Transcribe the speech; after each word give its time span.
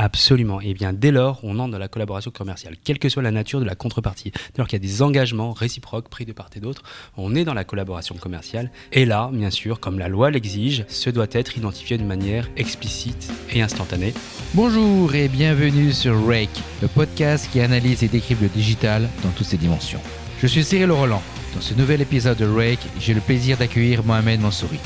Absolument. 0.00 0.60
Et 0.60 0.74
bien 0.74 0.92
dès 0.92 1.10
lors, 1.10 1.40
on 1.42 1.58
entre 1.58 1.72
dans 1.72 1.78
la 1.78 1.88
collaboration 1.88 2.30
commerciale, 2.30 2.76
quelle 2.84 3.00
que 3.00 3.08
soit 3.08 3.20
la 3.20 3.32
nature 3.32 3.58
de 3.58 3.64
la 3.64 3.74
contrepartie. 3.74 4.30
Dès 4.30 4.58
lors 4.58 4.68
qu'il 4.68 4.80
y 4.80 4.84
a 4.84 4.88
des 4.88 5.02
engagements 5.02 5.52
réciproques 5.52 6.08
pris 6.08 6.24
de 6.24 6.32
part 6.32 6.50
et 6.54 6.60
d'autre, 6.60 6.84
on 7.16 7.34
est 7.34 7.44
dans 7.44 7.52
la 7.52 7.64
collaboration 7.64 8.14
commerciale. 8.14 8.70
Et 8.92 9.04
là, 9.04 9.28
bien 9.32 9.50
sûr, 9.50 9.80
comme 9.80 9.98
la 9.98 10.06
loi 10.06 10.30
l'exige, 10.30 10.84
ce 10.86 11.10
doit 11.10 11.26
être 11.32 11.58
identifié 11.58 11.98
de 11.98 12.04
manière 12.04 12.48
explicite 12.56 13.28
et 13.52 13.60
instantanée. 13.60 14.14
Bonjour 14.54 15.12
et 15.16 15.26
bienvenue 15.26 15.90
sur 15.90 16.28
Rake, 16.28 16.62
le 16.80 16.86
podcast 16.86 17.48
qui 17.50 17.60
analyse 17.60 18.04
et 18.04 18.08
décrypte 18.08 18.42
le 18.42 18.48
digital 18.48 19.08
dans 19.24 19.30
toutes 19.30 19.48
ses 19.48 19.56
dimensions. 19.56 20.00
Je 20.40 20.46
suis 20.46 20.62
Cyril 20.62 20.92
Roland. 20.92 21.22
Dans 21.56 21.60
ce 21.60 21.74
nouvel 21.74 22.02
épisode 22.02 22.38
de 22.38 22.46
Rake, 22.46 22.86
j'ai 23.00 23.14
le 23.14 23.20
plaisir 23.20 23.56
d'accueillir 23.56 24.04
Mohamed 24.04 24.40
Mansouri. 24.40 24.78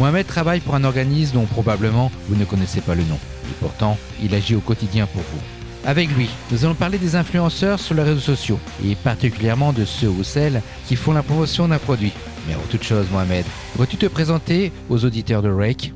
Mohamed 0.00 0.26
travaille 0.26 0.58
pour 0.58 0.74
un 0.74 0.82
organisme 0.82 1.34
dont 1.34 1.46
probablement 1.46 2.10
vous 2.28 2.34
ne 2.34 2.44
connaissez 2.44 2.80
pas 2.80 2.96
le 2.96 3.04
nom. 3.04 3.20
Et 3.50 3.54
pourtant, 3.60 3.98
il 4.22 4.34
agit 4.34 4.54
au 4.54 4.60
quotidien 4.60 5.06
pour 5.06 5.22
vous. 5.22 5.40
Avec 5.84 6.10
lui, 6.16 6.28
nous 6.50 6.64
allons 6.64 6.74
parler 6.74 6.98
des 6.98 7.14
influenceurs 7.14 7.78
sur 7.78 7.94
les 7.94 8.02
réseaux 8.02 8.20
sociaux, 8.20 8.58
et 8.84 8.96
particulièrement 8.96 9.72
de 9.72 9.84
ceux 9.84 10.08
ou 10.08 10.24
celles 10.24 10.60
qui 10.88 10.96
font 10.96 11.12
la 11.12 11.22
promotion 11.22 11.68
d'un 11.68 11.78
produit. 11.78 12.12
Mais 12.46 12.54
avant 12.54 12.64
toute 12.68 12.82
chose, 12.82 13.06
Mohamed, 13.12 13.44
pourrais-tu 13.74 13.96
te 13.96 14.06
présenter 14.06 14.72
aux 14.90 15.04
auditeurs 15.04 15.42
de 15.42 15.50
Rake? 15.50 15.92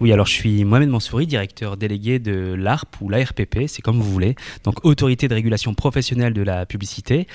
Oui, 0.00 0.12
alors 0.12 0.26
je 0.26 0.32
suis 0.32 0.64
Mohamed 0.64 0.88
Mansouri, 0.88 1.26
directeur 1.26 1.76
délégué 1.76 2.18
de 2.18 2.54
l'ARP 2.54 3.00
ou 3.02 3.10
l'ARPP, 3.10 3.66
c'est 3.66 3.82
comme 3.82 4.00
vous 4.00 4.10
voulez, 4.10 4.34
donc 4.64 4.84
Autorité 4.84 5.28
de 5.28 5.34
régulation 5.34 5.74
professionnelle 5.74 6.32
de 6.32 6.42
la 6.42 6.64
publicité. 6.64 7.26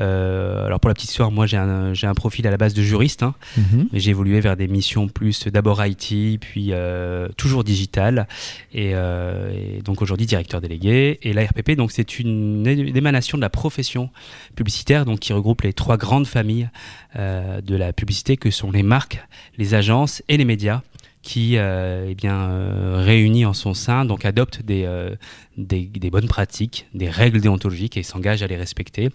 Euh, 0.00 0.66
alors 0.66 0.80
pour 0.80 0.88
la 0.88 0.94
petite 0.94 1.10
histoire, 1.10 1.30
moi 1.30 1.46
j'ai 1.46 1.56
un, 1.56 1.92
un, 1.92 2.14
profil 2.14 2.46
à 2.48 2.50
la 2.50 2.56
base 2.56 2.74
de 2.74 2.82
juriste, 2.82 3.22
hein, 3.22 3.34
mhm. 3.56 3.88
mais 3.92 4.00
j'ai 4.00 4.10
évolué 4.10 4.40
vers 4.40 4.56
des 4.56 4.66
missions 4.66 5.06
plus 5.06 5.46
d'abord 5.46 5.84
IT, 5.84 6.40
puis 6.40 6.68
euh, 6.72 7.28
toujours 7.36 7.62
digital, 7.62 8.26
et, 8.72 8.90
euh, 8.94 9.76
et 9.78 9.82
donc 9.82 10.02
aujourd'hui 10.02 10.26
directeur 10.26 10.60
délégué. 10.60 11.20
Et 11.22 11.32
l'ARPP, 11.32 11.72
donc 11.76 11.92
c'est 11.92 12.18
une, 12.18 12.66
une, 12.66 12.96
émanation 12.96 13.38
de 13.38 13.42
la 13.42 13.50
profession 13.50 14.10
publicitaire, 14.56 15.04
donc 15.04 15.20
qui 15.20 15.32
regroupe 15.32 15.62
les 15.62 15.72
trois 15.72 15.96
grandes 15.96 16.26
familles 16.26 16.68
de 17.16 17.76
la 17.76 17.92
publicité 17.92 18.36
que 18.36 18.50
sont 18.50 18.70
les 18.70 18.82
marques, 18.82 19.24
les 19.56 19.74
agences 19.74 20.22
et 20.28 20.36
les 20.36 20.44
médias 20.44 20.82
qui 21.28 21.58
euh, 21.58 22.06
eh 22.08 22.14
bien, 22.14 22.48
euh, 22.48 23.02
réunit 23.04 23.44
en 23.44 23.52
son 23.52 23.74
sein, 23.74 24.06
donc 24.06 24.24
adopte 24.24 24.62
des, 24.62 24.84
euh, 24.86 25.14
des, 25.58 26.10
bonnes 26.10 26.26
pratiques, 26.26 26.86
des 26.94 27.10
règles 27.10 27.42
déontologiques 27.42 27.98
et 27.98 28.02
s'engage 28.02 28.42
à 28.42 28.46
les 28.46 28.56
respecter, 28.56 29.10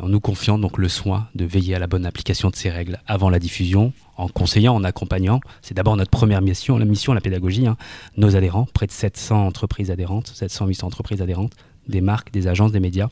en 0.00 0.08
nous 0.08 0.20
confiant 0.20 0.60
donc 0.60 0.78
le 0.78 0.88
soin 0.88 1.26
de 1.34 1.44
veiller 1.44 1.74
à 1.74 1.80
la 1.80 1.88
bonne 1.88 2.06
application 2.06 2.50
de 2.50 2.54
ces 2.54 2.70
règles 2.70 3.00
avant 3.08 3.30
la 3.30 3.40
diffusion, 3.40 3.92
en 4.16 4.28
conseillant, 4.28 4.76
en 4.76 4.84
accompagnant. 4.84 5.40
C'est 5.60 5.74
d'abord 5.74 5.96
notre 5.96 6.12
première 6.12 6.40
mission, 6.40 6.78
la 6.78 6.84
mission, 6.84 7.12
la 7.14 7.20
pédagogie, 7.20 7.66
hein, 7.66 7.76
nos 8.16 8.36
adhérents, 8.36 8.68
près 8.72 8.86
de 8.86 8.92
700 8.92 9.44
entreprises 9.44 9.90
adhérentes, 9.90 10.32
700-800 10.32 10.84
entreprises 10.84 11.20
adhérentes, 11.20 11.54
des 11.88 12.00
marques, 12.00 12.32
des 12.32 12.46
agences, 12.46 12.70
des 12.70 12.78
médias 12.78 13.08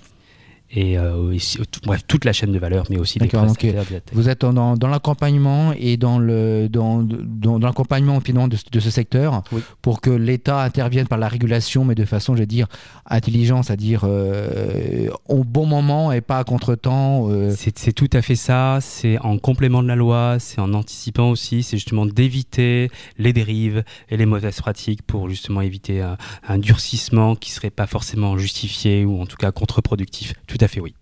et, 0.72 0.98
euh, 0.98 1.36
bref 1.84 2.02
toute 2.06 2.24
la 2.24 2.32
chaîne 2.32 2.52
de 2.52 2.58
valeur 2.58 2.86
mais 2.90 2.98
aussi 2.98 3.18
prestataires 3.18 3.84
vous 4.12 4.28
êtes 4.28 4.44
dans, 4.44 4.76
dans 4.76 4.88
l'accompagnement 4.88 5.72
et 5.78 5.96
dans 5.96 6.18
le 6.18 6.68
dans, 6.68 7.02
dans, 7.02 7.58
dans 7.58 7.66
l'accompagnement 7.66 8.18
de, 8.18 8.56
de, 8.70 8.80
ce 8.80 8.90
secteur 8.90 9.42
pour 9.82 10.00
que 10.00 10.10
l'État 10.10 10.62
intervienne 10.62 11.06
par 11.08 11.18
la 11.18 11.28
régulation 11.28 11.84
mais 11.84 11.94
de 11.94 12.04
façon 12.04 12.34
je 12.34 12.40
vais 12.40 12.46
dire 12.46 12.66
intelligente 13.06 13.64
c'est-à-dire 13.64 14.02
euh, 14.04 15.08
au 15.28 15.44
bon 15.44 15.66
moment 15.66 16.12
et 16.12 16.20
pas 16.20 16.38
à 16.38 16.44
contre-temps 16.44 17.28
euh. 17.30 17.54
c'est 17.56 17.92
tout 17.92 18.08
à 18.12 18.22
fait 18.22 18.36
ça. 18.36 18.78
C'est 18.80 19.18
en 19.18 19.38
complément 19.38 19.82
de 19.82 19.88
la 19.88 19.96
loi. 19.96 20.36
C'est 20.38 20.60
en 20.60 20.72
anticipant 20.74 21.30
aussi. 21.30 21.62
C'est 21.62 21.76
justement 21.76 22.06
d'éviter 22.06 22.90
les 23.18 23.32
dérives 23.32 23.84
et 24.08 24.16
les 24.16 24.26
mauvaises 24.26 24.60
pratiques 24.60 25.02
pour 25.02 25.28
justement 25.28 25.60
éviter 25.60 26.00
un, 26.00 26.16
un 26.46 26.58
durcissement 26.58 27.34
qui 27.36 27.50
serait 27.50 27.70
pas 27.70 27.86
forcément 27.86 28.36
justifié 28.38 29.04
ou 29.04 29.20
en 29.20 29.26
tout 29.26 29.36
cas 29.36 29.52
contre-productif. 29.52 30.34
Tout 30.46 30.58
à 30.62 30.68
fait, 30.68 30.80
oui. 30.80 30.94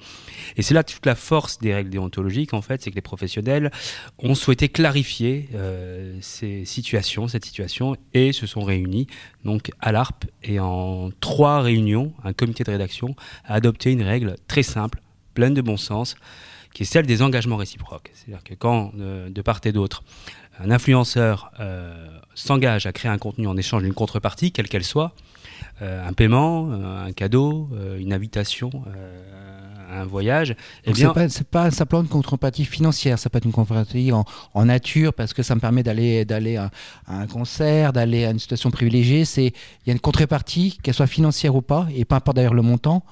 Et 0.58 0.62
c'est 0.62 0.74
là 0.74 0.84
toute 0.84 1.06
la 1.06 1.16
force 1.16 1.60
des 1.60 1.74
règles 1.74 1.90
déontologiques, 1.90 2.54
en 2.54 2.62
fait, 2.62 2.82
c'est 2.82 2.90
que 2.90 2.96
les 2.96 3.02
professionnels 3.02 3.72
ont 4.20 4.36
souhaité 4.36 4.68
clarifier 4.68 5.48
euh, 5.56 6.18
ces 6.20 6.66
situations, 6.66 7.30
cette 7.30 7.46
situation, 7.46 7.96
et 8.14 8.34
se 8.34 8.46
sont 8.46 8.62
réunis 8.62 9.08
donc 9.46 9.72
à 9.80 9.94
l'ARP 9.94 10.26
et 10.44 10.60
en 10.60 11.12
trois 11.22 11.62
réunions, 11.62 12.14
un 12.24 12.34
comité 12.34 12.64
de 12.64 12.72
rédaction 12.72 13.16
a 13.46 13.54
adopté 13.54 13.92
une 13.92 14.02
règle 14.02 14.36
très 14.48 14.64
simple, 14.64 15.02
pleine 15.34 15.54
de 15.54 15.62
bon 15.62 15.78
sens 15.78 16.16
qui 16.76 16.84
est 16.84 16.86
celle 16.86 17.08
des 17.08 17.22
engagements 17.22 17.56
réciproques. 17.56 18.12
C'est-à-dire 18.14 18.44
que 18.44 18.54
quand, 18.54 18.92
euh, 19.00 19.30
de 19.30 19.42
part 19.42 19.62
et 19.64 19.72
d'autre, 19.72 20.04
un 20.60 20.70
influenceur 20.70 21.52
euh, 21.62 22.06
s'engage 22.36 22.86
à 22.86 22.92
créer 22.92 23.10
un 23.10 23.18
contenu 23.18 23.48
en 23.48 23.56
échange 23.56 23.82
d'une 23.84 23.94
contrepartie, 23.94 24.52
quelle 24.52 24.68
qu'elle 24.68 24.84
soit, 24.84 25.14
euh, 25.82 26.06
un 26.06 26.12
paiement, 26.12 26.72
un 26.72 27.14
cadeau, 27.14 27.70
une 27.98 28.12
invitation, 28.12 28.84
un 29.90 30.04
voyage. 30.04 30.56
Eh 30.84 30.92
bien, 30.92 31.14
c'est 31.30 31.48
pas, 31.48 31.64
pas 31.64 31.72
simplement 31.72 32.02
une 32.02 32.10
contrepartie 32.10 32.66
financière, 32.66 33.20
ça 33.20 33.30
peut 33.30 33.38
être 33.38 33.46
une 33.46 33.54
contrepartie 33.54 34.12
en, 34.12 34.26
en 34.54 34.66
nature 34.66 35.14
parce 35.14 35.34
que 35.34 35.44
ça 35.44 35.56
me 35.56 35.62
permet 35.62 35.84
d'aller 35.84 36.26
d'aller 36.26 36.58
à, 36.58 36.72
à, 37.08 37.20
un 37.20 37.28
concert, 37.28 37.94
d'aller 37.94 38.26
à 38.26 38.32
une 38.32 38.40
situation 38.40 38.70
privilégiée. 38.70 39.24
C'est 39.24 39.48
il 39.48 39.88
y 39.88 39.90
a 39.92 39.94
une 39.94 40.00
contrepartie, 40.00 40.78
qu'elle 40.84 40.94
soit 40.94 41.08
financière 41.08 41.56
ou 41.56 41.62
pas, 41.62 41.88
et 41.96 42.04
peu 42.04 42.16
importe 42.16 42.36
d'ailleurs 42.36 42.54
le 42.54 42.64
montant, 42.64 43.04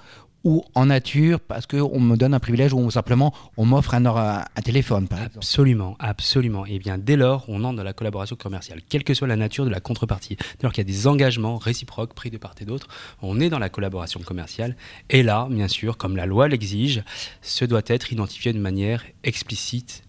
ou 0.44 0.64
en 0.76 0.88
nature 0.88 1.40
parce 1.40 1.66
qu'on 1.68 2.00
me 2.00 2.18
donne 2.18 2.34
un 2.34 2.40
privilège 2.40 2.74
ou 2.74 2.92
simplement 2.92 3.34
on 3.58 3.66
m'offre 3.66 3.94
un, 3.94 4.44
téléphone 4.64 5.08
par 5.08 5.20
exemple. 5.20 5.38
Absolument, 5.38 5.96
absolument. 6.00 6.66
Et 6.66 6.80
bien 6.80 6.98
dès 6.98 7.16
lors, 7.16 7.46
on 7.48 7.64
entre 7.64 7.78
dans 7.78 7.84
la 7.84 7.94
collaboration 7.94 8.36
commerciale, 8.36 8.82
quelle 8.88 9.04
que 9.04 9.14
soit 9.14 9.28
la 9.28 9.36
nature 9.36 9.66
de 9.66 9.70
la 9.70 9.80
contrepartie. 9.80 10.36
Dès 10.36 10.64
lors 10.64 10.74
qu'il 10.74 10.86
y 10.86 10.90
a 10.90 10.92
des 10.92 11.08
engagements 11.08 11.58
réciproques 11.58 12.14
pris 12.14 12.30
de 12.30 12.38
part 12.38 12.56
et 12.60 12.66
d'autre, 12.66 12.88
on 13.22 13.40
est 13.40 13.50
dans 13.50 13.60
la 13.60 13.70
collaboration 13.70 14.20
commerciale. 14.20 14.76
Et 15.10 15.24
là, 15.24 15.48
bien 15.50 15.68
sûr, 15.68 15.98
comme 15.98 16.16
la 16.16 16.26
loi 16.26 16.48
l'exige, 16.48 17.04
ce 17.42 17.66
doit 17.66 17.82
être 17.88 18.12
identifié 18.12 18.54
de 18.54 18.60
manière 18.60 19.04
explicite 19.24 20.04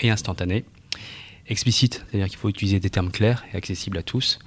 et 0.00 0.10
instantanée. 0.10 0.64
Explicite, 1.46 2.04
c'est-à-dire 2.08 2.28
qu'il 2.28 2.38
faut 2.38 2.48
utiliser 2.48 2.80
des 2.80 2.88
termes 2.88 3.10
clairs 3.10 3.44
et 3.52 3.56
accessibles 3.56 3.98
à 3.98 4.02
tous. 4.02 4.38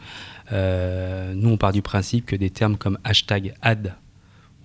Euh, 0.51 1.33
nous, 1.35 1.49
on 1.49 1.57
part 1.57 1.71
du 1.71 1.81
principe 1.83 2.25
que 2.25 2.35
des 2.35 2.49
termes 2.49 2.77
comme 2.77 2.97
hashtag 3.03 3.53
ad 3.61 3.95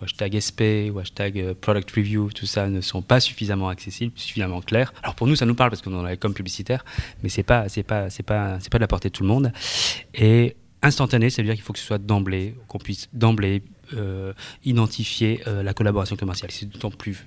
hashtag 0.02 0.38
SP 0.40 0.90
ou 0.92 0.98
hashtag 0.98 1.38
euh, 1.38 1.54
product 1.58 1.90
review, 1.92 2.30
tout 2.30 2.46
ça 2.46 2.68
ne 2.68 2.80
sont 2.80 3.02
pas 3.02 3.20
suffisamment 3.20 3.68
accessibles, 3.68 4.12
suffisamment 4.16 4.60
clairs. 4.60 4.92
Alors 5.02 5.14
pour 5.14 5.26
nous, 5.26 5.36
ça 5.36 5.46
nous 5.46 5.54
parle 5.54 5.70
parce 5.70 5.82
qu'on 5.82 5.94
en 5.94 6.04
a 6.04 6.16
comme 6.16 6.34
publicitaire, 6.34 6.84
mais 7.22 7.28
c'est 7.28 7.42
pas, 7.42 7.68
c'est 7.68 7.82
pas, 7.82 8.10
c'est 8.10 8.22
pas, 8.22 8.58
c'est 8.60 8.70
pas 8.70 8.78
de 8.78 8.82
la 8.82 8.88
portée 8.88 9.08
de 9.08 9.12
tout 9.12 9.22
le 9.22 9.28
monde. 9.28 9.52
Et 10.14 10.56
instantané, 10.82 11.30
ça 11.30 11.42
veut 11.42 11.46
dire 11.46 11.54
qu'il 11.54 11.62
faut 11.62 11.72
que 11.72 11.78
ce 11.78 11.86
soit 11.86 11.98
d'emblée, 11.98 12.54
qu'on 12.68 12.78
puisse 12.78 13.08
d'emblée 13.12 13.62
euh, 13.94 14.32
identifier 14.64 15.42
euh, 15.46 15.62
la 15.62 15.74
collaboration 15.74 16.16
commerciale. 16.16 16.50
C'est 16.50 16.68
d'autant 16.68 16.90
plus 16.90 17.24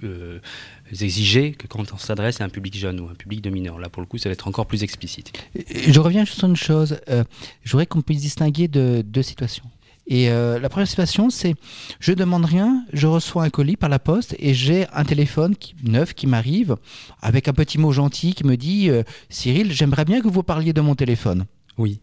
exigé 0.92 1.54
que 1.54 1.68
quand 1.68 1.94
on 1.94 1.98
s'adresse 1.98 2.42
à 2.42 2.44
un 2.44 2.50
public 2.50 2.78
jeune 2.78 3.00
ou 3.00 3.08
un 3.08 3.16
public 3.16 3.42
de 3.42 3.50
mineurs. 3.50 3.80
Là, 3.80 3.90
pour 3.90 4.02
le 4.02 4.08
coup, 4.08 4.18
ça 4.18 4.30
va 4.30 4.34
être 4.34 4.48
encore 4.48 4.66
plus 4.66 4.84
explicite. 4.84 5.32
Je 5.70 6.00
reviens 6.00 6.26
juste 6.26 6.40
sur 6.40 6.48
une 6.48 6.56
chose. 6.56 7.00
je 7.08 7.72
voudrais 7.72 7.86
qu'on 7.86 8.02
puisse 8.02 8.22
distinguer 8.22 8.68
de 8.68 9.04
deux 9.06 9.24
situations. 9.24 9.66
Et 10.08 10.30
la 10.30 10.70
première 10.70 10.88
situation, 10.88 11.30
c'est 11.30 11.56
je 12.00 12.14
demande 12.14 12.46
rien, 12.46 12.86
je 12.94 13.08
reçois 13.08 13.44
un 13.44 13.50
colis 13.50 13.76
par 13.76 13.90
la 13.90 14.00
poste 14.00 14.36
et 14.38 14.54
j'ai 14.54 14.86
un 14.94 15.04
téléphone 15.04 15.56
neuf 15.84 16.14
qui 16.14 16.28
m'arrive 16.28 16.76
avec 17.22 17.48
un 17.48 17.54
petit 17.54 17.80
mot 17.80 17.92
gentil 17.92 18.34
qui 18.34 18.46
me 18.46 18.56
dit 18.56 18.90
Cyril, 19.30 19.72
j'aimerais 19.72 20.06
bien 20.06 20.22
que 20.22 20.28
vous 20.28 20.44
parliez 20.44 20.74
de 20.74 20.82
mon 20.82 20.96
téléphone. 20.96 21.46
Oui. 21.78 22.00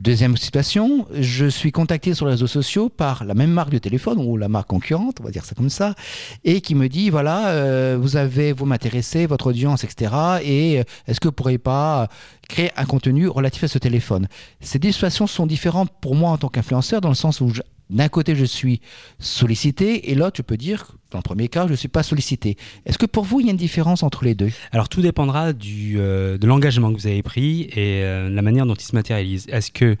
Deuxième 0.00 0.36
situation, 0.36 1.06
je 1.12 1.46
suis 1.46 1.70
contacté 1.70 2.14
sur 2.14 2.26
les 2.26 2.32
réseaux 2.32 2.48
sociaux 2.48 2.88
par 2.88 3.24
la 3.24 3.34
même 3.34 3.52
marque 3.52 3.70
de 3.70 3.78
téléphone 3.78 4.18
ou 4.18 4.36
la 4.36 4.48
marque 4.48 4.68
concurrente, 4.68 5.18
on 5.20 5.24
va 5.24 5.30
dire 5.30 5.44
ça 5.44 5.54
comme 5.54 5.70
ça, 5.70 5.94
et 6.42 6.60
qui 6.60 6.74
me 6.74 6.88
dit 6.88 7.10
voilà, 7.10 7.50
euh, 7.50 7.96
vous 8.00 8.16
avez, 8.16 8.52
vous 8.52 8.66
m'intéressez, 8.66 9.26
votre 9.26 9.46
audience, 9.46 9.84
etc. 9.84 10.12
Et 10.42 10.80
euh, 10.80 10.84
est-ce 11.06 11.20
que 11.20 11.28
vous 11.28 11.32
pourriez 11.32 11.58
pas 11.58 12.08
créer 12.48 12.72
un 12.76 12.84
contenu 12.86 13.28
relatif 13.28 13.62
à 13.62 13.68
ce 13.68 13.78
téléphone? 13.78 14.26
Ces 14.60 14.80
deux 14.80 14.90
situations 14.90 15.28
sont 15.28 15.46
différentes 15.46 15.90
pour 16.00 16.16
moi 16.16 16.30
en 16.30 16.38
tant 16.38 16.48
qu'influenceur 16.48 17.00
dans 17.00 17.08
le 17.08 17.14
sens 17.14 17.40
où 17.40 17.52
d'un 17.90 18.08
côté, 18.08 18.34
je 18.34 18.44
suis 18.44 18.80
sollicité 19.18 20.10
et 20.10 20.14
l'autre, 20.14 20.36
je 20.38 20.42
peux 20.42 20.56
dire, 20.56 20.96
dans 21.10 21.18
le 21.18 21.22
premier 21.22 21.48
cas, 21.48 21.66
je 21.66 21.72
ne 21.72 21.76
suis 21.76 21.88
pas 21.88 22.02
sollicité. 22.02 22.56
Est-ce 22.86 22.98
que 22.98 23.06
pour 23.06 23.24
vous, 23.24 23.40
il 23.40 23.46
y 23.46 23.48
a 23.48 23.52
une 23.52 23.56
différence 23.56 24.02
entre 24.02 24.24
les 24.24 24.34
deux? 24.34 24.50
Alors, 24.72 24.88
tout 24.88 25.02
dépendra 25.02 25.52
du, 25.52 25.96
euh, 25.98 26.38
de 26.38 26.46
l'engagement 26.46 26.92
que 26.92 26.98
vous 26.98 27.06
avez 27.06 27.22
pris 27.22 27.62
et 27.72 28.02
euh, 28.02 28.30
la 28.30 28.42
manière 28.42 28.66
dont 28.66 28.74
il 28.74 28.84
se 28.84 28.94
matérialise. 28.94 29.46
Est-ce 29.48 29.70
que 29.70 29.96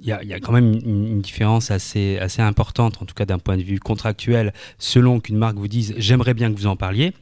il 0.00 0.06
y, 0.06 0.12
a, 0.12 0.38
quand 0.38 0.52
même 0.52 0.74
une, 0.84 1.20
différence 1.20 1.72
assez, 1.72 2.18
assez 2.18 2.40
importante, 2.40 3.02
en 3.02 3.04
tout 3.04 3.16
cas 3.16 3.24
d'un 3.24 3.40
point 3.40 3.56
de 3.56 3.62
vue 3.62 3.80
contractuel, 3.80 4.52
selon 4.78 5.18
qu'une 5.18 5.36
marque 5.36 5.56
vous 5.56 5.66
dise 5.66 5.92
j'aimerais 5.96 6.34
bien 6.34 6.52
que 6.52 6.56
vous 6.56 6.68
en 6.68 6.76
parliez. 6.76 7.12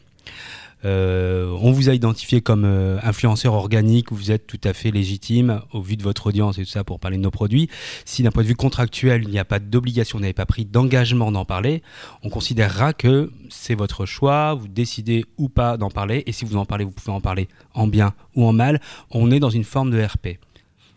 Euh, 0.85 1.57
on 1.63 1.73
vous 1.73 1.89
a 1.89 1.95
identifié 1.95 2.43
comme 2.43 2.65
euh, 2.65 2.99
influenceur 3.03 3.55
organique, 3.55 4.13
vous 4.13 4.31
êtes 4.31 4.47
tout 4.47 4.61
à 4.63 4.73
fait 4.73 4.91
légitime 4.91 5.63
au 5.73 5.81
vu 5.81 5.97
de 5.97 6.03
votre 6.03 6.27
audience 6.27 6.59
et 6.59 6.65
tout 6.65 6.71
ça 6.71 6.85
pour 6.85 7.01
parler 7.01 7.17
de 7.17 7.23
nos 7.23 7.31
produits. 7.31 7.69
Si 8.05 8.23
d'un 8.23 8.31
point 8.31 8.43
de 8.43 8.49
vue 8.49 8.57
contractuel, 8.57 9.23
il 9.25 9.31
n'y 9.31 9.39
a 9.39 9.45
pas 9.45 9.59
d'obligation, 9.59 10.19
vous 10.19 10.23
n'avez 10.23 10.35
pas 10.35 10.47
pris 10.47 10.65
d'engagement 10.65 11.33
d'en 11.33 11.45
parler, 11.45 11.83
on 12.23 12.29
considérera 12.29 12.93
que 12.93 13.33
c'est 13.49 13.75
votre 13.75 14.05
choix, 14.05 14.55
vous 14.55 14.69
décidez 14.69 15.25
ou 15.39 15.49
pas 15.49 15.77
d'en 15.77 15.91
parler, 15.91 16.23
et 16.27 16.33
si 16.33 16.45
vous 16.45 16.57
en 16.57 16.67
parlez, 16.67 16.85
vous 16.85 16.91
pouvez 16.91 17.13
en 17.13 17.21
parler 17.21 17.49
en 17.75 17.87
bien 17.87 18.13
ou 18.35 18.45
en 18.45 18.53
mal. 18.53 18.81
On 19.11 19.31
est 19.31 19.41
dans 19.41 19.51
une 19.51 19.65
forme 19.65 19.91
de 19.91 20.03
RP. 20.03 20.39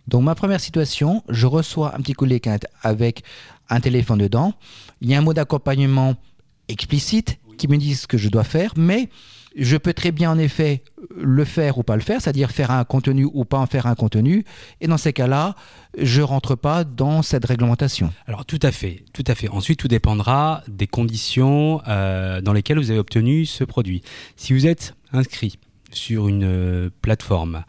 Donc 0.08 0.24
ma 0.24 0.36
première 0.36 0.60
situation, 0.60 1.24
je 1.30 1.46
reçois 1.46 1.96
un 1.96 2.00
petit 2.00 2.14
colis 2.14 2.42
avec 2.82 3.24
un 3.70 3.80
téléphone 3.80 4.20
dedans. 4.20 4.54
Il 5.02 5.10
y 5.10 5.16
a 5.16 5.20
un 5.20 5.22
mot 5.22 5.34
d'accompagnement 5.34 6.16
explicite 6.68 7.40
qui 7.58 7.68
me 7.68 7.78
dit 7.78 7.96
ce 7.96 8.08
que 8.08 8.18
je 8.18 8.30
dois 8.30 8.44
faire, 8.44 8.74
mais 8.76 9.10
je 9.56 9.78
peux 9.78 9.94
très 9.94 10.12
bien 10.12 10.32
en 10.32 10.38
effet 10.38 10.84
le 11.16 11.44
faire 11.44 11.78
ou 11.78 11.84
pas 11.84 11.96
le 11.96 12.02
faire, 12.02 12.22
c'est-à-dire 12.22 12.52
faire 12.52 12.72
un 12.72 12.84
contenu 12.84 13.28
ou 13.32 13.46
pas 13.46 13.58
en 13.58 13.66
faire 13.66 13.88
un 13.88 13.96
contenu. 13.96 14.46
Et 14.82 14.88
dans 14.88 14.98
ces 14.98 15.14
cas-là, 15.14 15.56
je 15.98 16.22
rentre 16.22 16.56
pas 16.56 16.84
dans 16.84 17.22
cette 17.22 17.46
réglementation. 17.46 18.14
Alors 18.28 18.46
tout 18.46 18.60
à 18.62 18.72
fait, 18.72 19.04
tout 19.14 19.24
à 19.28 19.36
fait. 19.36 19.50
Ensuite, 19.50 19.80
tout 19.80 19.88
dépendra 19.88 20.64
des 20.68 20.88
conditions 20.88 21.82
euh, 21.88 22.42
dans 22.42 22.54
lesquelles 22.54 22.78
vous 22.78 22.92
avez 22.92 23.00
obtenu 23.00 23.46
ce 23.46 23.64
produit. 23.64 24.02
Si 24.36 24.54
vous 24.54 24.68
êtes 24.68 24.96
inscrit 25.12 25.58
sur 25.92 26.28
une 26.28 26.44
euh, 26.44 26.90
plateforme 27.02 27.64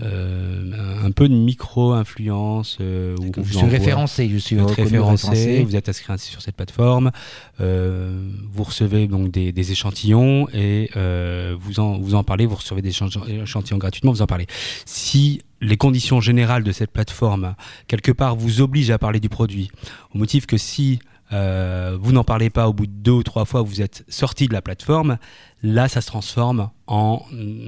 un 0.00 1.10
peu 1.12 1.28
de 1.28 1.34
micro-influence. 1.34 2.78
Euh, 2.80 3.16
je 3.42 3.58
suis 3.58 3.66
référencé, 3.66 4.28
je 4.28 4.38
suis 4.38 4.60
référencé, 4.60 5.62
vous 5.64 5.76
êtes 5.76 5.88
inscrit 5.88 6.18
sur 6.18 6.42
cette 6.42 6.56
plateforme, 6.56 7.10
euh, 7.60 8.28
vous 8.52 8.64
recevez 8.64 9.06
donc 9.06 9.30
des, 9.30 9.72
échantillons 9.72 10.48
et 10.52 10.90
vous, 11.58 11.80
en, 11.80 11.98
vous 11.98 12.14
en 12.14 12.24
parlez, 12.24 12.46
vous 12.46 12.56
recevez 12.56 12.82
des 12.82 12.90
échantillons 12.90 13.78
gratuitement, 13.78 14.12
vous 14.12 14.22
en 14.22 14.26
parlez. 14.26 14.46
Si 14.84 15.42
les 15.60 15.76
conditions 15.76 16.20
générales 16.20 16.62
de 16.62 16.72
cette 16.72 16.90
plateforme, 16.90 17.54
quelque 17.86 18.12
part, 18.12 18.36
vous 18.36 18.60
obligent 18.60 18.90
à 18.90 18.98
parler 18.98 19.20
du 19.20 19.28
produit, 19.28 19.70
au 20.14 20.18
motif 20.18 20.46
que 20.46 20.58
si 20.58 20.98
euh, 21.32 21.96
vous 22.00 22.12
n'en 22.12 22.24
parlez 22.24 22.50
pas 22.50 22.68
au 22.68 22.72
bout 22.72 22.86
de 22.86 22.92
deux 22.92 23.12
ou 23.12 23.22
trois 23.22 23.44
fois, 23.44 23.62
vous 23.62 23.80
êtes 23.80 24.04
sorti 24.08 24.46
de 24.46 24.52
la 24.52 24.62
plateforme, 24.62 25.18
là 25.62 25.88
ça 25.88 26.00
se 26.00 26.06
transforme 26.06 26.70
en 26.86 27.22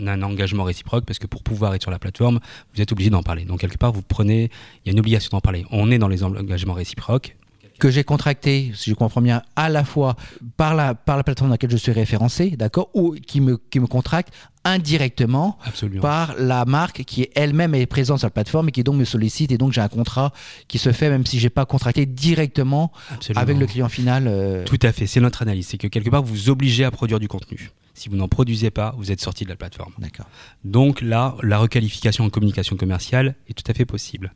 un 0.06 0.23
engagement 0.23 0.64
réciproque 0.64 1.05
parce 1.06 1.19
que 1.19 1.26
pour 1.26 1.43
pouvoir 1.43 1.75
être 1.75 1.82
sur 1.82 1.91
la 1.91 1.99
plateforme, 1.99 2.41
vous 2.75 2.82
êtes 2.82 2.93
obligé 2.93 3.11
d'en 3.11 3.23
parler. 3.23 3.44
Donc 3.44 3.61
quelque 3.61 3.79
part, 3.79 3.93
vous 3.93 4.03
prenez, 4.03 4.50
il 4.85 4.88
y 4.88 4.91
a 4.91 4.93
une 4.93 5.00
obligation 5.00 5.31
d'en 5.32 5.41
parler. 5.41 5.64
On 5.70 5.91
est 5.91 5.99
dans 5.99 6.08
les 6.08 6.23
engagements 6.23 6.75
réciproques 6.75 7.37
que 7.78 7.90
j'ai 7.90 8.05
contracté, 8.05 8.73
si 8.75 8.90
je 8.90 8.94
comprends 8.94 9.20
bien, 9.20 9.43
à 9.55 9.69
la 9.69 9.84
fois 9.84 10.17
par 10.56 10.75
la, 10.75 10.94
par 10.94 11.17
la 11.17 11.25
plateforme 11.25 11.50
dans 11.50 11.55
laquelle 11.55 11.70
je 11.70 11.76
suis 11.76 11.93
référencé, 11.93 12.50
d'accord, 12.50 12.90
ou 12.94 13.14
qui 13.14 13.40
me, 13.40 13.56
qui 13.56 13.81
me 13.81 13.87
contracte 13.87 14.32
indirectement 14.64 15.58
par 16.00 16.34
la 16.38 16.64
marque 16.64 17.05
qui 17.05 17.28
elle-même 17.34 17.75
est 17.75 17.87
présente 17.87 18.19
sur 18.19 18.26
la 18.26 18.31
plateforme 18.31 18.69
et 18.69 18.73
qui 18.73 18.82
donc 18.82 18.96
me 18.96 19.05
sollicite 19.05 19.52
et 19.52 19.58
donc 19.58 19.73
j'ai 19.73 19.81
un 19.81 19.88
contrat 19.88 20.32
qui 20.67 20.78
se 20.78 20.90
fait 20.90 21.08
même 21.08 21.25
si 21.25 21.38
j'ai 21.38 21.50
pas 21.50 21.64
contracté 21.67 22.05
directement 22.05 22.90
avec 23.37 23.58
le 23.58 23.67
client 23.67 23.88
final. 23.88 24.26
Euh. 24.26 24.64
Tout 24.64 24.79
à 24.82 24.90
fait, 24.93 25.06
c'est 25.06 25.20
notre 25.20 25.43
analyse, 25.43 25.69
c'est 25.69 25.79
que 25.79 25.87
quelque 25.87 26.11
part 26.11 26.22
vous 26.22 26.34
vous 26.34 26.50
obligez 26.50 26.84
à 26.84 26.90
produire 26.90 27.20
du 27.20 27.29
contenu. 27.29 27.70
Si 27.94 28.08
vous 28.08 28.17
n'en 28.17 28.29
produisez 28.29 28.70
pas, 28.70 28.94
vous 28.99 29.11
êtes 29.11 29.20
sorti 29.20 29.44
de 29.44 29.49
la 29.49 29.56
plateforme. 29.56 29.93
D'accord. 29.99 30.26
Donc 30.64 31.00
là, 31.00 31.37
la 31.43 31.58
requalification 31.58 32.25
en 32.25 32.31
communication 32.31 32.76
commerciale 32.76 33.37
est 33.49 33.55
tout 33.55 33.70
à 33.70 33.75
fait 33.75 33.87
possible. 33.87 34.34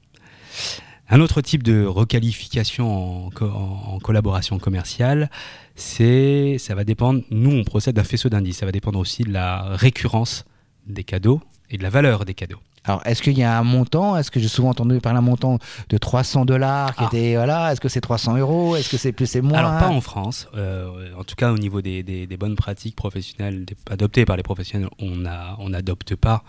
Un 1.12 1.20
autre 1.20 1.40
type 1.40 1.64
de 1.64 1.84
requalification 1.84 3.26
en, 3.26 3.98
collaboration 3.98 4.60
commerciale, 4.60 5.28
c'est, 5.74 6.56
ça 6.58 6.76
va 6.76 6.84
dépendre, 6.84 7.22
nous 7.30 7.50
on 7.50 7.64
procède 7.64 7.96
d'un 7.96 8.04
faisceau 8.04 8.28
d'indices, 8.28 8.58
ça 8.58 8.66
va 8.66 8.70
dépendre 8.70 8.98
aussi 9.00 9.24
de 9.24 9.32
la 9.32 9.62
récurrence 9.74 10.44
des 10.86 11.02
cadeaux 11.02 11.40
et 11.68 11.78
de 11.78 11.82
la 11.82 11.90
valeur 11.90 12.24
des 12.24 12.34
cadeaux. 12.34 12.60
Alors, 12.84 13.02
est-ce 13.04 13.22
qu'il 13.22 13.36
y 13.36 13.42
a 13.42 13.58
un 13.58 13.64
montant? 13.64 14.16
Est-ce 14.16 14.30
que 14.30 14.40
j'ai 14.40 14.48
souvent 14.48 14.70
entendu 14.70 15.00
parler 15.00 15.18
d'un 15.18 15.22
montant 15.22 15.58
de 15.90 15.98
300 15.98 16.44
dollars 16.44 16.94
qui 16.94 17.04
ah. 17.04 17.08
était 17.08 17.34
voilà 17.34 17.72
Est-ce 17.72 17.80
que 17.80 17.88
c'est 17.88 18.00
300 18.00 18.38
euros? 18.38 18.76
Est-ce 18.76 18.88
que 18.88 18.96
c'est 18.96 19.12
plus 19.12 19.34
et 19.36 19.42
moins? 19.42 19.58
Alors 19.58 19.78
pas 19.78 19.88
en 19.88 20.00
France. 20.00 20.48
Euh, 20.54 21.12
en 21.18 21.24
tout 21.24 21.34
cas, 21.34 21.52
au 21.52 21.58
niveau 21.58 21.82
des, 21.82 22.26
bonnes 22.38 22.56
pratiques 22.56 22.96
professionnelles 22.96 23.66
adoptées 23.90 24.24
par 24.24 24.36
les 24.36 24.42
professionnels, 24.42 24.88
on 24.98 25.68
n'adopte 25.68 26.14
pas 26.14 26.42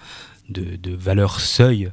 de, 0.50 0.78
de 0.78 0.96
valeur 0.96 1.42
seuil 1.42 1.92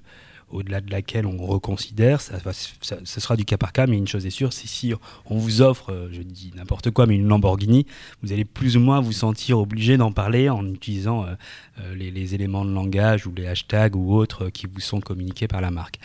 au-delà 0.50 0.80
de 0.80 0.90
laquelle 0.90 1.26
on 1.26 1.36
reconsidère, 1.36 2.20
ça, 2.20 2.38
ça, 2.82 3.20
sera 3.20 3.36
du 3.36 3.44
cas 3.44 3.58
par 3.58 3.72
cas, 3.72 3.86
mais 3.86 3.96
une 3.96 4.08
chose 4.08 4.24
est 4.26 4.30
sûre, 4.30 4.52
c'est 4.52 4.66
si 4.66 4.92
on 5.26 5.36
vous 5.36 5.60
offre, 5.60 5.92
euh, 5.92 6.08
je 6.10 6.22
dis 6.22 6.52
n'importe 6.56 6.90
quoi, 6.90 7.06
mais 7.06 7.16
une 7.16 7.28
Lamborghini, 7.28 7.86
vous 8.22 8.32
allez 8.32 8.44
plus 8.44 8.76
ou 8.76 8.80
moins 8.80 9.00
vous 9.00 9.12
sentir 9.12 9.58
obligé 9.58 9.96
d'en 9.96 10.12
parler 10.12 10.48
en 10.48 10.66
utilisant 10.66 11.24
euh, 11.24 11.34
euh, 11.80 11.94
les, 11.94 12.34
éléments 12.34 12.64
de 12.64 12.72
langage 12.72 13.26
ou 13.26 13.32
les 13.34 13.46
hashtags 13.46 13.96
ou 13.96 14.14
autres 14.14 14.50
qui 14.50 14.66
vous 14.66 14.80
sont 14.80 15.00
communiqués 15.00 15.48
par 15.48 15.60
la 15.62 15.70
marque. 15.70 15.98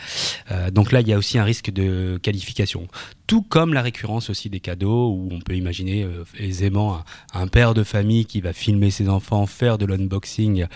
donc 0.71 0.91
là, 0.93 1.01
il 1.01 1.07
y 1.07 1.13
a 1.13 1.17
aussi 1.17 1.37
un 1.37 1.43
risque 1.43 1.69
de 1.69 2.17
qualification. 2.21 2.87
Tout 3.27 3.41
comme 3.41 3.73
la 3.73 3.81
récurrence 3.81 4.29
aussi 4.29 4.49
des 4.49 4.61
cadeaux, 4.61 5.09
où 5.09 5.27
on 5.31 5.39
peut 5.39 5.55
imaginer 5.55 6.07
aisément 6.39 7.03
un, 7.33 7.41
un, 7.41 7.47
père 7.47 7.73
de 7.73 7.83
famille 7.83 8.25
qui 8.25 8.39
va 8.39 8.53
filmer 8.53 8.89
ses 8.89 9.09
enfants, 9.09 9.45
faire 9.47 9.77
de 9.77 9.85
l'unboxing 9.85 10.67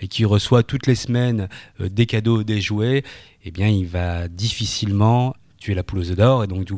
et 0.00 0.08
qui 0.08 0.24
reçoit 0.24 0.64
toutes 0.64 0.86
les 0.86 0.96
semaines 0.96 1.48
des 1.78 2.06
cadeaux, 2.06 2.42
des 2.42 2.60
jouets 2.60 3.04
eh 3.44 3.50
bien, 3.50 3.68
il 3.68 3.86
va 3.86 4.28
difficilement 4.28 5.34
tuer 5.58 5.74
la 5.74 5.82
poule 5.82 6.00
aux 6.00 6.10
œufs 6.10 6.16
d'or 6.16 6.44
et 6.44 6.46
donc 6.46 6.68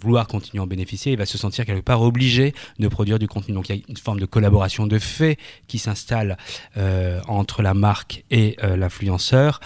vouloir 0.00 0.26
continuer 0.26 0.60
à 0.60 0.64
en 0.64 0.66
bénéficier, 0.66 1.12
il 1.12 1.18
va 1.18 1.26
se 1.26 1.36
sentir 1.36 1.66
quelque 1.66 1.84
part 1.84 2.00
obligé 2.02 2.54
de 2.78 2.88
produire 2.88 3.18
du 3.18 3.28
contenu. 3.28 3.54
Donc 3.54 3.68
il 3.68 3.76
y 3.76 3.78
a 3.78 3.82
une 3.88 3.96
forme 3.96 4.20
de 4.20 4.26
collaboration 4.26 4.86
de 4.86 4.98
fait 4.98 5.36
qui 5.66 5.78
s'installe 5.78 6.38
euh, 6.76 7.20
entre 7.26 7.62
la 7.62 7.74
marque 7.74 8.24
et 8.30 8.56
euh, 8.62 8.76
l'influenceur, 8.76 9.60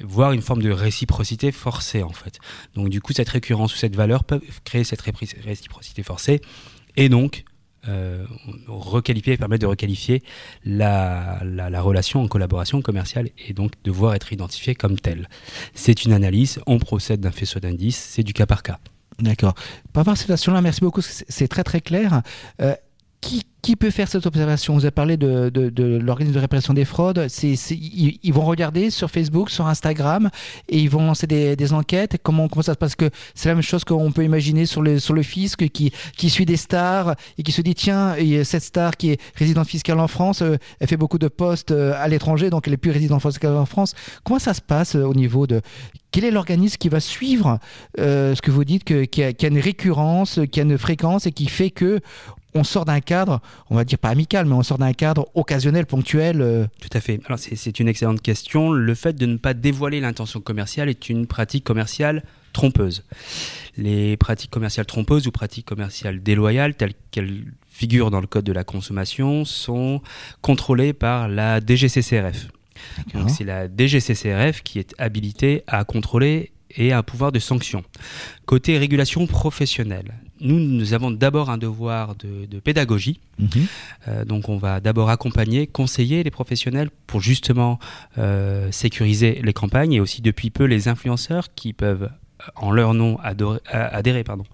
voire 0.00 0.32
une 0.32 0.42
forme 0.42 0.62
de 0.62 0.70
réciprocité 0.70 1.50
forcée 1.50 2.02
en 2.02 2.12
fait. 2.12 2.38
Donc 2.74 2.88
du 2.88 3.00
coup 3.00 3.12
cette 3.12 3.28
récurrence 3.28 3.74
ou 3.74 3.76
cette 3.76 3.96
valeur 3.96 4.24
peut 4.24 4.40
créer 4.64 4.84
cette 4.84 5.02
réciprocité 5.02 6.02
forcée 6.02 6.40
et 6.96 7.08
donc 7.08 7.44
euh, 7.88 8.26
requalifier, 8.66 9.36
permettre 9.36 9.62
de 9.62 9.66
requalifier 9.66 10.22
la, 10.64 11.40
la, 11.44 11.80
relation 11.80 12.22
en 12.22 12.28
collaboration 12.28 12.82
commerciale 12.82 13.30
et 13.48 13.54
donc 13.54 13.72
devoir 13.84 14.14
être 14.14 14.32
identifié 14.32 14.74
comme 14.74 14.98
tel. 14.98 15.28
C'est 15.74 16.04
une 16.04 16.12
analyse, 16.12 16.60
on 16.66 16.78
procède 16.78 17.20
d'un 17.20 17.30
faisceau 17.30 17.58
d'indices, 17.58 17.96
c'est 17.96 18.22
du 18.22 18.34
cas 18.34 18.46
par 18.46 18.62
cas. 18.62 18.78
D'accord. 19.18 19.54
Par 19.92 20.02
rapport 20.02 20.12
à 20.12 20.16
cette 20.16 20.22
situation-là, 20.22 20.60
merci 20.60 20.80
beaucoup, 20.80 21.00
c'est 21.00 21.48
très 21.48 21.64
très 21.64 21.80
clair. 21.80 22.22
Euh, 22.60 22.74
qui, 23.20 23.76
peut 23.76 23.90
faire 23.90 24.08
cette 24.08 24.26
observation? 24.26 24.74
Vous 24.74 24.84
avez 24.84 24.90
parlé 24.90 25.16
de, 25.16 25.48
de, 25.48 25.98
l'organisme 25.98 26.34
de 26.34 26.40
répression 26.40 26.74
des 26.74 26.84
fraudes. 26.84 27.26
C'est, 27.28 27.54
ils, 27.70 28.32
vont 28.32 28.44
regarder 28.44 28.90
sur 28.90 29.10
Facebook, 29.10 29.48
sur 29.50 29.66
Instagram, 29.68 30.30
et 30.68 30.78
ils 30.78 30.90
vont 30.90 31.06
lancer 31.06 31.26
des, 31.26 31.54
des, 31.54 31.72
enquêtes. 31.72 32.18
Comment, 32.22 32.48
comment 32.48 32.62
ça 32.62 32.72
se 32.72 32.78
passe? 32.78 32.96
Que 32.96 33.10
c'est 33.34 33.48
la 33.48 33.54
même 33.54 33.62
chose 33.62 33.84
qu'on 33.84 34.10
peut 34.10 34.24
imaginer 34.24 34.66
sur 34.66 34.82
le, 34.82 34.98
sur 34.98 35.14
le 35.14 35.22
fisc 35.22 35.68
qui, 35.68 35.92
qui 36.16 36.30
suit 36.30 36.46
des 36.46 36.56
stars 36.56 37.14
et 37.38 37.42
qui 37.42 37.52
se 37.52 37.62
dit 37.62 37.74
tiens, 37.74 38.16
cette 38.44 38.62
star 38.62 38.96
qui 38.96 39.10
est 39.10 39.20
résidente 39.36 39.68
fiscale 39.68 40.00
en 40.00 40.08
France, 40.08 40.42
euh, 40.42 40.56
elle 40.80 40.88
fait 40.88 40.96
beaucoup 40.96 41.18
de 41.18 41.28
postes 41.28 41.70
euh, 41.70 41.94
à 41.96 42.08
l'étranger, 42.08 42.50
donc 42.50 42.66
elle 42.66 42.74
est 42.74 42.78
plus 42.78 42.90
résidente 42.90 43.22
fiscale 43.22 43.56
en 43.56 43.66
France. 43.66 43.94
Comment 44.24 44.38
ça 44.38 44.54
se 44.54 44.60
passe 44.60 44.96
euh, 44.96 45.04
au 45.04 45.14
niveau 45.14 45.46
de 45.46 45.60
quel 46.10 46.24
est 46.24 46.32
l'organisme 46.32 46.76
qui 46.76 46.88
va 46.88 46.98
suivre 46.98 47.60
ce 47.96 48.42
que 48.42 48.50
vous 48.50 48.64
dites, 48.64 48.82
que, 48.82 49.04
qui, 49.04 49.22
a, 49.22 49.46
une 49.46 49.60
récurrence, 49.60 50.40
qui 50.50 50.58
a 50.58 50.64
une 50.64 50.76
fréquence 50.76 51.26
et 51.26 51.30
qui 51.30 51.46
fait 51.46 51.70
que 51.70 52.00
on 52.54 52.64
sort 52.64 52.84
d'un 52.84 53.00
cadre, 53.00 53.40
on 53.68 53.76
va 53.76 53.84
dire 53.84 53.98
pas 53.98 54.08
amical, 54.08 54.46
mais 54.46 54.54
on 54.54 54.62
sort 54.62 54.78
d'un 54.78 54.92
cadre 54.92 55.28
occasionnel, 55.34 55.86
ponctuel. 55.86 56.40
Euh... 56.40 56.66
Tout 56.80 56.88
à 56.92 57.00
fait. 57.00 57.20
Alors 57.26 57.38
c'est 57.38 57.80
une 57.80 57.88
excellente 57.88 58.22
question. 58.22 58.72
Le 58.72 58.94
fait 58.94 59.14
de 59.14 59.26
ne 59.26 59.36
pas 59.36 59.54
dévoiler 59.54 60.00
l'intention 60.00 60.40
commerciale 60.40 60.88
est 60.88 61.08
une 61.08 61.26
pratique 61.26 61.64
commerciale 61.64 62.24
trompeuse. 62.52 63.04
Les 63.76 64.16
pratiques 64.16 64.50
commerciales 64.50 64.86
trompeuses 64.86 65.26
ou 65.26 65.30
pratiques 65.30 65.66
commerciales 65.66 66.22
déloyales, 66.22 66.74
telles 66.74 66.94
qu'elles 67.10 67.44
figurent 67.70 68.10
dans 68.10 68.20
le 68.20 68.26
code 68.26 68.44
de 68.44 68.52
la 68.52 68.64
consommation, 68.64 69.44
sont 69.44 70.02
contrôlées 70.42 70.92
par 70.92 71.28
la 71.28 71.60
DGCCRF. 71.60 72.48
Donc 73.14 73.30
c'est 73.30 73.44
la 73.44 73.68
DGCCRF 73.68 74.62
qui 74.62 74.78
est 74.78 74.94
habilitée 74.98 75.62
à 75.66 75.84
contrôler 75.84 76.52
et 76.76 76.92
un 76.92 77.02
pouvoir 77.02 77.32
de 77.32 77.38
sanction. 77.38 77.84
Côté 78.46 78.78
régulation 78.78 79.26
professionnelle, 79.26 80.14
nous, 80.40 80.58
nous 80.58 80.94
avons 80.94 81.10
d'abord 81.10 81.50
un 81.50 81.58
devoir 81.58 82.14
de, 82.16 82.46
de 82.46 82.60
pédagogie. 82.60 83.20
Mmh. 83.38 83.46
Euh, 84.08 84.24
donc, 84.24 84.48
on 84.48 84.56
va 84.56 84.80
d'abord 84.80 85.10
accompagner, 85.10 85.66
conseiller 85.66 86.22
les 86.22 86.30
professionnels 86.30 86.90
pour 87.06 87.20
justement 87.20 87.78
euh, 88.18 88.70
sécuriser 88.72 89.40
les 89.42 89.52
campagnes 89.52 89.92
et 89.92 90.00
aussi 90.00 90.22
depuis 90.22 90.50
peu 90.50 90.64
les 90.64 90.88
influenceurs 90.88 91.54
qui 91.54 91.72
peuvent 91.72 92.10
en 92.56 92.70
leur 92.70 92.94
nom 92.94 93.18
adoré, 93.22 93.60
adhérer 93.70 94.24
pardon, 94.24 94.44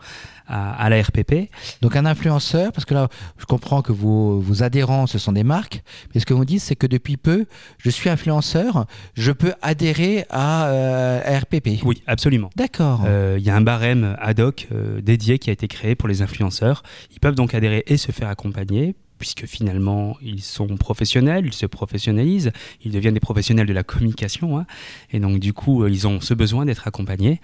à, 0.47 0.73
à, 0.73 0.89
la 0.89 1.03
RPP. 1.03 1.51
Donc 1.83 1.97
un 1.97 2.07
influenceur, 2.07 2.73
parce 2.73 2.85
que 2.85 2.95
là 2.95 3.09
je 3.39 3.45
comprends 3.45 3.83
que 3.83 3.93
vos, 3.93 4.41
vos 4.41 4.63
adhérents 4.63 5.07
ce 5.07 5.19
sont 5.19 5.33
des 5.33 5.45
marques, 5.45 5.83
mais 6.15 6.21
ce 6.21 6.27
que 6.27 6.35
vous 6.35 6.45
dites 6.45 6.61
c'est 6.61 6.77
que 6.77 6.87
depuis 6.87 7.17
peu 7.17 7.47
je 7.79 7.91
suis 7.91 8.09
influenceur, 8.11 8.87
je 9.15 9.33
peux 9.33 9.53
adhérer 9.63 10.25
à, 10.31 10.69
euh, 10.69 11.21
à 11.25 11.39
RPP. 11.41 11.83
Oui, 11.85 12.03
absolument. 12.07 12.51
D'accord. 12.57 13.01
Il 13.05 13.09
euh, 13.09 13.39
y 13.39 13.51
a 13.51 13.57
un 13.57 13.61
barème 13.61 14.17
ad 14.21 14.41
hoc 14.41 14.69
euh, 14.73 15.01
dédié 15.01 15.39
qui 15.39 15.51
a 15.51 15.53
été 15.53 15.69
créé 15.69 15.95
pour 15.95 16.09
les 16.09 16.23
influenceurs. 16.23 16.83
Ils 17.13 17.21
peuvent 17.21 17.35
donc 17.35 17.55
adhérer 17.55 17.85
et 17.87 17.97
se 17.97 18.13
faire 18.13 18.29
accompagner 18.29 18.95
puisque 19.19 19.47
finalement 19.47 20.17
ils 20.23 20.43
sont 20.43 20.77
professionnels, 20.77 21.47
ils 21.47 21.53
se 21.53 21.67
professionnalisent, 21.67 22.53
ils 22.85 22.93
deviennent 22.93 23.15
des 23.15 23.21
professionnels 23.21 23.67
de 23.67 23.73
la 23.73 23.83
communication, 23.83 24.59
hein, 24.59 24.67
et 25.13 25.21
donc 25.21 25.39
du 25.39 25.53
coup 25.53 25.87
ils 25.87 26.07
ont 26.07 26.21
ce 26.21 26.35
besoin 26.35 26.65
d'être 26.65 26.87
accompagnés. 26.87 27.41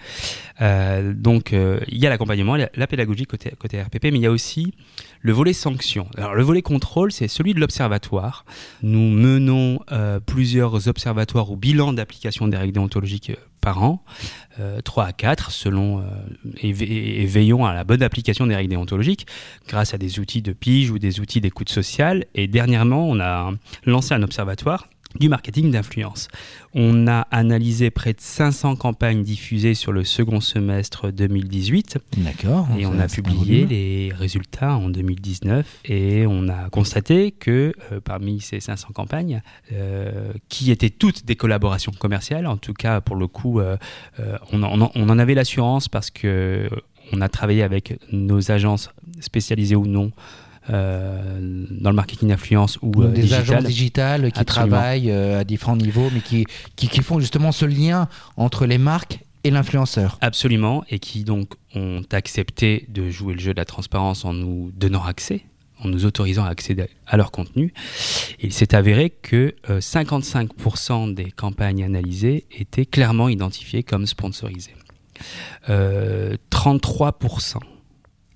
Euh, 0.61 1.13
donc 1.15 1.53
euh, 1.53 1.81
il 1.89 1.99
y 1.99 2.07
a 2.07 2.11
l'accompagnement, 2.11 2.57
la, 2.57 2.87
pédagogie 2.87 3.25
côté, 3.25 3.53
côté 3.59 3.81
RPP, 3.83 4.05
mais 4.05 4.19
il 4.19 4.23
y 4.23 4.27
a 4.27 4.31
aussi 4.31 4.75
le 5.21 5.33
volet 5.33 5.53
sanction. 5.53 6.07
Alors 6.17 6.35
le 6.35 6.43
volet 6.43 6.63
contrôle, 6.63 7.13
c'est 7.13 7.29
celui 7.29 7.55
de 7.55 7.61
l'observatoire. 7.61 8.45
Nous 8.83 9.11
menons 9.11 9.81
euh, 9.93 10.21
plusieurs 10.21 10.89
observatoires 10.89 11.51
ou 11.51 11.57
bilans 11.57 11.93
d'application 11.93 12.49
des 12.49 12.57
règles 12.57 12.73
déontologiques 12.73 13.33
par 13.63 13.83
an, 13.83 14.05
euh, 14.61 14.83
3 14.83 15.07
à 15.07 15.13
4, 15.13 15.51
selon, 15.51 16.01
euh, 16.01 16.03
et, 16.61 16.69
et, 17.23 17.25
veillons 17.25 17.65
à 17.65 17.73
la 17.73 17.85
bonne 17.85 18.03
application 18.03 18.47
des 18.47 18.55
règles 18.55 18.71
déontologiques 18.71 19.27
grâce 19.69 19.95
à 19.95 19.99
des 19.99 20.19
outils 20.19 20.43
de 20.43 20.53
pige 20.53 20.91
ou 20.91 20.99
des 20.99 21.21
outils 21.21 21.41
d'écoute 21.41 21.71
sociale. 21.71 22.27
Et 22.35 22.49
dernièrement, 22.49 23.09
on 23.09 23.21
a 23.21 23.53
lancé 23.87 24.13
un 24.13 24.23
observatoire 24.23 24.89
du 25.19 25.29
marketing 25.29 25.71
d'influence. 25.71 26.29
On 26.75 27.07
a 27.07 27.27
analysé 27.31 27.91
près 27.91 28.13
de 28.13 28.21
500 28.21 28.77
campagnes 28.77 29.23
diffusées 29.23 29.75
sur 29.75 29.93
le 29.93 30.05
second 30.05 30.41
semestre 30.41 31.13
2018. 31.13 31.99
D'accord. 32.19 32.69
Et 32.79 32.87
on 32.87 32.99
a 32.99 33.09
publié 33.09 33.67
les 33.67 34.13
résultats 34.15 34.77
en 34.77 34.89
2019 34.89 35.81
et 35.85 36.27
on 36.27 36.49
a 36.49 36.71
constaté 36.71 37.33
que 37.33 37.75
euh, 37.93 38.01
parmi 38.01 38.41
ces 38.41 38.61
500 38.61 38.89
campagnes, 38.95 39.43
euh, 39.73 40.33
qui 40.49 40.71
étaient 40.71 40.91
toutes 40.91 41.25
des 41.25 41.37
collaborations 41.37 41.93
commerciales, 41.93 42.47
en 42.47 42.57
tout 42.57 42.75
cas 42.75 43.01
pour 43.01 43.17
le 43.17 43.27
coup, 43.27 43.61
euh, 43.61 43.77
on, 44.53 44.63
en, 44.63 44.91
on 44.95 45.09
en 45.09 45.19
avait 45.19 45.35
l'assurance 45.35 45.89
parce 45.89 46.11
que 46.11 46.69
on 47.13 47.21
a 47.21 47.29
travaillé 47.29 47.63
avec 47.63 47.99
nos 48.11 48.51
agences 48.51 48.91
spécialisées 49.21 49.77
ou 49.77 49.87
non 49.87 50.13
dans 50.69 51.91
le 51.91 51.97
marketing 51.97 52.29
d'influence 52.29 52.79
ou 52.83 53.03
euh, 53.03 53.09
des 53.09 53.23
digital. 53.23 53.41
agences 53.41 53.65
digitales 53.65 54.33
qui 54.33 54.41
Absolument. 54.41 54.77
travaillent 54.77 55.11
euh, 55.11 55.41
à 55.41 55.45
différents 55.45 55.77
niveaux, 55.77 56.09
mais 56.13 56.21
qui, 56.21 56.47
qui, 56.77 56.89
qui, 56.89 57.03
font 57.03 57.21
justement 57.21 57.53
ce 57.53 57.65
lien 57.65 58.09
entre 58.37 58.67
les 58.67 58.79
marques 58.79 59.21
et 59.45 59.51
l'influenceur. 59.51 60.19
Absolument, 60.21 60.85
et 60.89 60.99
qui 60.99 61.25
donc 61.25 61.55
ont 61.75 62.03
accepté 62.13 62.87
de 62.89 63.11
jouer 63.11 63.35
le 63.35 63.41
jeu 63.41 63.53
de 63.53 63.59
la 63.59 63.65
transparence 63.65 64.25
en 64.25 64.33
nous 64.33 64.71
donnant 64.75 65.05
accès 65.05 65.43
en 65.85 65.89
nous 65.89 66.05
autorisant 66.07 66.45
à 66.45 66.49
accéder 66.49 66.87
à 67.07 67.17
leur 67.17 67.33
contenu. 67.33 67.73
Il 68.41 68.53
s'est 68.53 68.75
avéré 68.75 69.11
que 69.11 69.55
euh, 69.69 69.81
55% 69.81 71.13
des 71.15 71.31
campagnes 71.31 71.83
analysées 71.83 72.47
étaient 72.53 72.87
clairement 72.87 73.29
identifiées 73.29 73.83
comme 73.83 74.07
sponsorisées. 74.07 74.77
Euh, 75.69 76.37
33% 76.51 77.57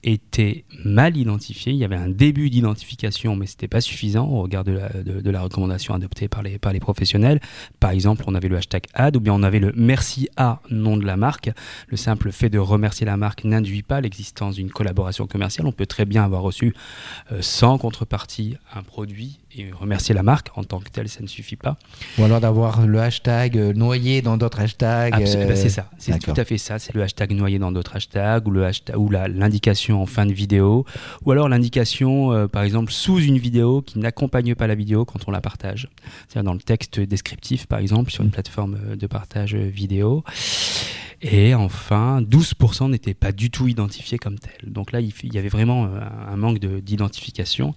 était 0.06 0.64
mal 0.84 1.16
identifié. 1.16 1.72
Il 1.72 1.78
y 1.78 1.84
avait 1.84 1.96
un 1.96 2.08
début 2.08 2.48
d'identification, 2.48 3.34
mais 3.34 3.46
ce 3.46 3.54
n'était 3.54 3.68
pas 3.68 3.80
suffisant 3.80 4.28
au 4.28 4.42
regard 4.42 4.62
de 4.62 4.72
la, 4.72 4.88
de, 4.88 5.20
de 5.20 5.30
la, 5.30 5.42
recommandation 5.42 5.94
adoptée 5.94 6.28
par 6.28 6.42
les, 6.42 6.58
par 6.58 6.72
les 6.72 6.80
professionnels. 6.80 7.40
Par 7.80 7.90
exemple, 7.90 8.22
on 8.26 8.34
avait 8.34 8.48
le 8.48 8.56
hashtag 8.56 8.84
ad 8.94 9.16
ou 9.16 9.20
bien 9.20 9.34
on 9.34 9.42
avait 9.42 9.58
le 9.58 9.72
merci 9.76 10.28
à 10.36 10.60
nom 10.70 10.96
de 10.96 11.04
la 11.04 11.16
marque. 11.16 11.50
Le 11.88 11.96
simple 11.96 12.30
fait 12.30 12.48
de 12.48 12.58
remercier 12.58 13.04
la 13.04 13.16
marque 13.16 13.44
n'induit 13.44 13.82
pas 13.82 14.00
l'existence 14.00 14.54
d'une 14.54 14.70
collaboration 14.70 15.26
commerciale. 15.26 15.66
On 15.66 15.72
peut 15.72 15.86
très 15.86 16.04
bien 16.04 16.24
avoir 16.24 16.42
reçu 16.42 16.74
euh, 17.32 17.42
sans 17.42 17.76
contrepartie 17.76 18.56
un 18.74 18.82
produit 18.82 19.40
et 19.56 19.72
remercier 19.72 20.14
la 20.14 20.22
marque 20.22 20.50
en 20.56 20.64
tant 20.64 20.80
que 20.80 20.90
telle, 20.90 21.08
ça 21.08 21.22
ne 21.22 21.26
suffit 21.26 21.56
pas. 21.56 21.76
Ou 22.18 22.24
alors 22.24 22.40
d'avoir 22.40 22.86
le 22.86 23.00
hashtag 23.00 23.56
euh, 23.56 23.72
noyé 23.72 24.22
dans 24.22 24.36
d'autres 24.36 24.60
hashtags. 24.60 25.14
Euh... 25.14 25.46
Ben 25.46 25.56
c'est 25.56 25.70
ça, 25.70 25.90
c'est 25.98 26.18
tout 26.18 26.34
à 26.36 26.44
fait 26.44 26.58
ça. 26.58 26.78
C'est 26.78 26.94
le 26.94 27.02
hashtag 27.02 27.32
noyé 27.32 27.58
dans 27.58 27.72
d'autres 27.72 27.96
hashtags 27.96 28.46
ou 28.46 28.50
le 28.50 28.66
hashtag 28.66 28.96
ou 28.96 29.10
l'indication 29.10 29.95
en 29.96 30.06
fin 30.06 30.26
de 30.26 30.32
vidéo, 30.32 30.84
ou 31.24 31.32
alors 31.32 31.48
l'indication, 31.48 32.32
euh, 32.32 32.46
par 32.46 32.62
exemple, 32.62 32.92
sous 32.92 33.18
une 33.18 33.38
vidéo 33.38 33.82
qui 33.82 33.98
n'accompagne 33.98 34.54
pas 34.54 34.66
la 34.66 34.74
vidéo 34.74 35.04
quand 35.04 35.20
on 35.26 35.30
la 35.30 35.40
partage. 35.40 35.88
C'est-à-dire 36.28 36.44
dans 36.44 36.54
le 36.54 36.60
texte 36.60 37.00
descriptif, 37.00 37.66
par 37.66 37.78
exemple, 37.78 38.10
sur 38.10 38.24
une 38.24 38.30
plateforme 38.30 38.96
de 38.96 39.06
partage 39.06 39.54
vidéo. 39.54 40.24
Et 41.22 41.54
enfin, 41.54 42.20
12% 42.20 42.90
n'étaient 42.90 43.14
pas 43.14 43.32
du 43.32 43.50
tout 43.50 43.68
identifiés 43.68 44.18
comme 44.18 44.38
tels. 44.38 44.70
Donc 44.70 44.92
là, 44.92 45.00
il 45.00 45.12
y 45.32 45.38
avait 45.38 45.48
vraiment 45.48 45.88
un 46.28 46.36
manque 46.36 46.58
d'identification. 46.58 47.74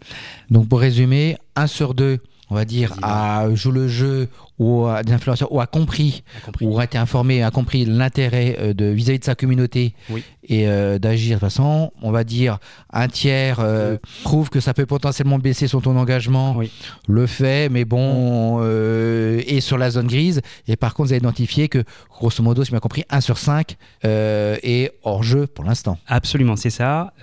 Donc 0.50 0.68
pour 0.68 0.80
résumer, 0.82 1.38
1 1.56 1.68
sur 1.68 1.94
2 1.94 2.20
on 2.50 2.56
va 2.56 2.65
dire, 2.65 2.94
a 3.01 3.48
joué 3.53 3.74
le 3.74 3.88
jeu 3.88 4.29
ou 4.58 4.86
a, 4.88 5.03
des 5.03 5.13
influenceurs 5.13 5.51
ou 5.53 5.62
a 5.62 5.68
compris, 5.68 6.24
ou 6.62 6.79
a 6.79 6.84
été 6.84 6.98
informé, 6.98 7.44
a 7.44 7.51
compris 7.51 7.86
l'intérêt 7.86 8.58
euh, 8.60 8.74
de 8.74 8.86
vis-à-vis 8.86 9.18
-vis 9.18 9.22
de 9.22 9.25
sa 9.25 9.36
communauté 9.36 9.94
oui. 10.10 10.24
et 10.44 10.68
euh, 10.68 11.00
d'agir 11.00 11.38
de 11.38 11.39
façon, 11.39 11.91
on 12.01 12.12
va 12.12 12.24
dire, 12.25 12.60
un 12.91 13.08
tiers 13.08 13.60
euh, 13.60 13.94
oui. 13.94 14.10
trouve 14.24 14.50
que 14.50 14.60
ça 14.60 14.74
peut 14.74 14.86
potentiellement 14.86 15.39
baisser 15.39 15.68
son 15.68 15.79
taux 15.79 15.94
d'engagement, 15.94 16.56
oui. 16.58 16.72
le 17.08 17.25
fait, 17.25 17.70
mais 17.70 17.86
bon, 17.86 18.60
euh, 18.62 19.41
est 19.48 19.62
sur 19.62 19.77
la 19.77 19.91
zone 19.91 20.08
grise. 20.08 20.41
Et 20.68 20.75
par 20.75 20.94
contre, 20.94 21.08
vous 21.08 21.13
avez 21.13 21.20
identifié 21.20 21.70
que, 21.70 21.84
grosso 22.10 22.44
modo, 22.44 22.63
si 22.65 22.72
bien 22.72 22.79
compris, 22.79 23.06
1 23.10 23.22
sur 23.22 23.38
5 23.38 23.77
est 24.03 24.91
hors 25.03 25.24
jeu 25.24 25.48
pour 25.48 25.63
l'instant. 25.63 25.98
Absolument, 26.08 26.58
c'est 26.58 26.70
ça. 26.70 27.13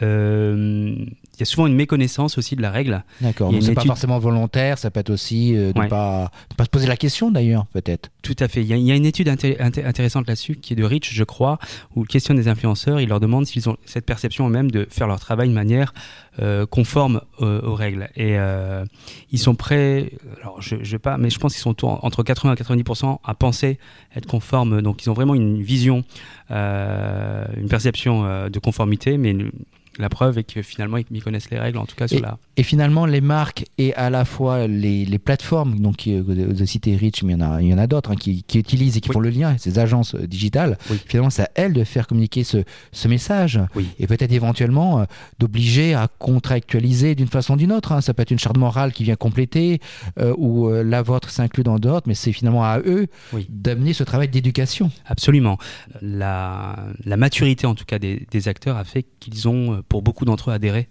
Il 1.36 1.40
y 1.40 1.42
a 1.42 1.46
souvent 1.46 1.66
une 1.66 1.74
méconnaissance 1.74 2.38
aussi 2.38 2.56
de 2.56 2.62
la 2.62 2.70
règle. 2.70 3.04
D'accord. 3.20 3.50
C'est 3.52 3.58
étude... 3.58 3.74
pas 3.74 3.82
forcément 3.82 4.18
volontaire, 4.18 4.78
ça 4.78 4.90
peut 4.90 5.00
être 5.00 5.10
aussi 5.10 5.54
euh, 5.54 5.72
de 5.72 5.78
ne 5.78 5.84
ouais. 5.84 5.88
pas, 5.88 6.30
pas 6.56 6.64
se 6.64 6.70
poser 6.70 6.86
la 6.86 6.96
question 6.96 7.30
d'ailleurs, 7.30 7.66
peut-être. 7.66 8.10
Tout 8.22 8.36
à 8.40 8.48
fait. 8.48 8.62
Il 8.62 8.66
y, 8.66 8.72
a, 8.72 8.76
il 8.76 8.84
y 8.84 8.90
a 8.90 8.94
une 8.94 9.06
étude 9.06 9.28
inté 9.28 9.60
inté 9.60 9.84
intéressante 9.84 10.26
là-dessus 10.26 10.56
qui 10.56 10.72
est 10.72 10.76
de 10.76 10.84
Rich, 10.84 11.12
je 11.12 11.24
crois, 11.24 11.58
où 11.94 12.02
il 12.02 12.08
questionne 12.08 12.36
des 12.36 12.48
influenceurs, 12.48 13.00
il 13.00 13.08
leur 13.08 13.20
demande 13.20 13.46
s'ils 13.46 13.68
ont 13.68 13.76
cette 13.84 14.06
perception 14.06 14.48
eux-mêmes 14.48 14.70
de 14.70 14.86
faire 14.90 15.06
leur 15.06 15.20
travail 15.20 15.48
de 15.48 15.54
manière 15.54 15.92
euh, 16.38 16.66
conforme 16.66 17.22
euh, 17.40 17.62
aux 17.62 17.74
règles. 17.74 18.10
Et 18.14 18.38
euh, 18.38 18.84
ils 19.30 19.38
sont 19.38 19.54
prêts, 19.54 20.12
alors 20.42 20.60
je, 20.60 20.76
je 20.82 20.98
pas, 20.98 21.16
mais 21.16 21.30
je 21.30 21.38
pense 21.38 21.54
qu'ils 21.54 21.62
sont 21.62 21.74
entre 21.82 22.22
80 22.22 22.54
et 22.54 22.62
90% 22.62 23.20
à 23.24 23.34
penser 23.34 23.78
être 24.14 24.26
conformes. 24.26 24.82
Donc 24.82 25.02
ils 25.02 25.08
ont 25.08 25.14
vraiment 25.14 25.34
une 25.34 25.62
vision, 25.62 26.04
une 26.50 27.68
perception 27.70 28.48
de 28.50 28.58
conformité, 28.58 29.16
mais 29.16 29.30
une, 29.30 29.50
la 29.98 30.08
preuve 30.08 30.38
est 30.38 30.44
que 30.44 30.62
finalement 30.62 30.96
ils 30.98 31.22
connaissent 31.22 31.50
les 31.50 31.58
règles 31.58 31.78
en 31.78 31.86
tout 31.86 31.96
cas 31.96 32.06
sur 32.08 32.18
et, 32.18 32.22
la 32.22 32.38
Et 32.56 32.62
finalement, 32.62 33.06
les 33.06 33.20
marques 33.20 33.64
et 33.78 33.94
à 33.94 34.10
la 34.10 34.24
fois 34.24 34.66
les, 34.66 35.04
les 35.04 35.18
plateformes, 35.18 35.78
donc 35.78 36.06
euh, 36.06 36.22
vous 36.26 36.32
avez 36.32 36.66
cité 36.66 36.96
Rich, 36.96 37.22
mais 37.22 37.32
il 37.34 37.38
y 37.40 37.42
en 37.42 37.52
a, 37.52 37.62
il 37.62 37.68
y 37.68 37.74
en 37.74 37.78
a 37.78 37.86
d'autres 37.86 38.10
hein, 38.12 38.16
qui, 38.16 38.42
qui, 38.42 38.58
utilisent 38.58 38.96
et 38.96 39.00
qui 39.00 39.08
Oui. 39.10 39.14
font 39.14 39.20
le 39.20 39.30
lien, 39.30 39.56
ces 39.58 39.78
agences 39.78 40.14
euh, 40.14 40.26
digitales, 40.26 40.78
Oui. 40.90 40.98
finalement, 41.06 41.30
c'est 41.30 41.42
à 41.42 41.50
elles 41.54 41.72
de 41.72 41.84
faire 41.84 42.06
communiquer 42.06 42.44
ce, 42.44 42.58
ce 42.92 43.08
message 43.08 43.60
Oui. 43.74 43.88
et 43.98 44.06
peut-être 44.06 44.32
éventuellement 44.32 45.00
euh, 45.00 45.04
d'obliger 45.38 45.94
à 45.94 46.08
contractualiser 46.18 47.14
d'une 47.14 47.28
façon 47.28 47.54
ou 47.54 47.56
d'une 47.56 47.72
autre. 47.72 47.92
hein. 47.92 48.00
Ça 48.00 48.14
peut 48.14 48.22
être 48.22 48.30
une 48.30 48.38
charte 48.38 48.56
morale 48.58 48.92
qui 48.92 49.04
vient 49.04 49.16
compléter 49.16 49.80
euh, 50.18 50.34
ou 50.36 50.68
euh, 50.68 50.82
la 50.82 51.02
vôtre 51.02 51.30
s'inclut 51.30 51.62
dans 51.64 51.78
d'autres, 51.78 52.06
mais 52.08 52.14
c'est 52.14 52.32
finalement 52.32 52.64
à 52.64 52.78
eux 52.80 53.06
d'amener 53.48 53.92
ce 53.92 54.04
travail 54.04 54.28
d'éducation. 54.28 54.90
Absolument. 55.06 55.58
La, 56.02 56.76
la 57.04 57.16
maturité, 57.16 57.66
en 57.66 57.74
tout 57.74 57.84
cas, 57.84 57.98
des, 57.98 58.26
des 58.30 58.48
acteurs 58.48 58.76
a 58.76 58.84
fait 58.84 59.04
qu'ils 59.20 59.48
ont, 59.48 59.74
euh, 59.74 59.82
pour 59.88 60.02
beaucoup 60.02 60.24
d'entre 60.24 60.50
eux, 60.50 60.52
adhéré 60.52 60.88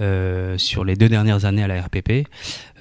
euh, 0.00 0.58
sur 0.58 0.84
les 0.84 0.96
deux 0.96 1.08
dernières 1.08 1.44
années 1.44 1.62
à 1.62 1.68
la 1.68 1.80
RPP. 1.80 2.26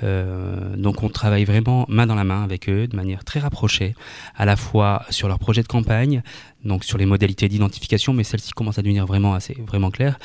Euh, 0.03 0.75
donc 0.75 1.03
on 1.03 1.09
travaille 1.09 1.45
vraiment 1.45 1.85
main 1.87 2.07
dans 2.07 2.15
la 2.15 2.23
main 2.23 2.43
avec 2.43 2.69
eux 2.69 2.87
de 2.87 2.95
manière 2.95 3.23
très 3.23 3.39
rapprochée, 3.39 3.95
à 4.35 4.45
la 4.45 4.55
fois 4.55 5.03
sur 5.09 5.27
leur 5.27 5.39
projet 5.39 5.61
de 5.61 5.67
campagne, 5.67 6.23
donc 6.65 6.83
sur 6.83 6.97
les 6.97 7.05
modalités 7.05 7.47
d'identification, 7.47 8.13
mais 8.13 8.23
celle-ci 8.23 8.51
commence 8.51 8.77
à 8.77 8.81
devenir 8.81 9.05
vraiment 9.05 9.33
assez 9.33 9.55
vraiment 9.65 9.91
claire, 9.91 10.19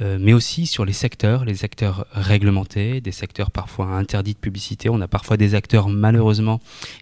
euh, 0.00 0.18
mais 0.20 0.32
aussi 0.32 0.66
sur 0.66 0.84
les 0.84 0.92
secteurs, 0.92 1.44
les 1.44 1.54
secteurs 1.54 2.06
réglementés, 2.12 3.00
des 3.00 3.12
secteurs 3.12 3.50
parfois 3.50 3.86
interdits 3.86 4.34
de 4.34 4.38
publicité. 4.38 4.88
On 4.88 5.00
a 5.00 5.08
parfois 5.08 5.36
des 5.36 5.54
acteurs 5.54 5.88
malheureusement 5.88 6.60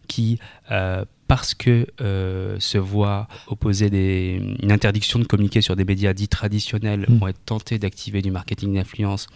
qui 0.08 0.38
euh, 0.70 1.04
parce 1.28 1.54
que 1.54 1.86
euh, 2.00 2.56
se 2.60 2.78
voient 2.78 3.26
opposer 3.48 3.90
des, 3.90 4.40
une 4.62 4.70
interdiction 4.72 5.18
de 5.18 5.24
communiquer 5.24 5.60
sur 5.60 5.74
des 5.76 5.84
médias 5.84 6.12
dits 6.12 6.28
traditionnels, 6.28 7.06
Mm. 7.08 7.18
vont 7.18 7.28
être 7.28 7.44
tentés 7.44 7.78
d'activer 7.78 8.22
du 8.22 8.30
marketing 8.30 8.74
d'influence 8.74 9.26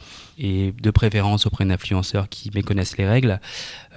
et 0.41 0.73
de 0.73 0.91
préférence 0.91 1.47
auprès 1.47 1.67
d'influenceurs 1.67 2.29
qui 2.29 2.51
méconnaissent 2.55 2.97
les 2.97 3.07
règles. 3.07 3.41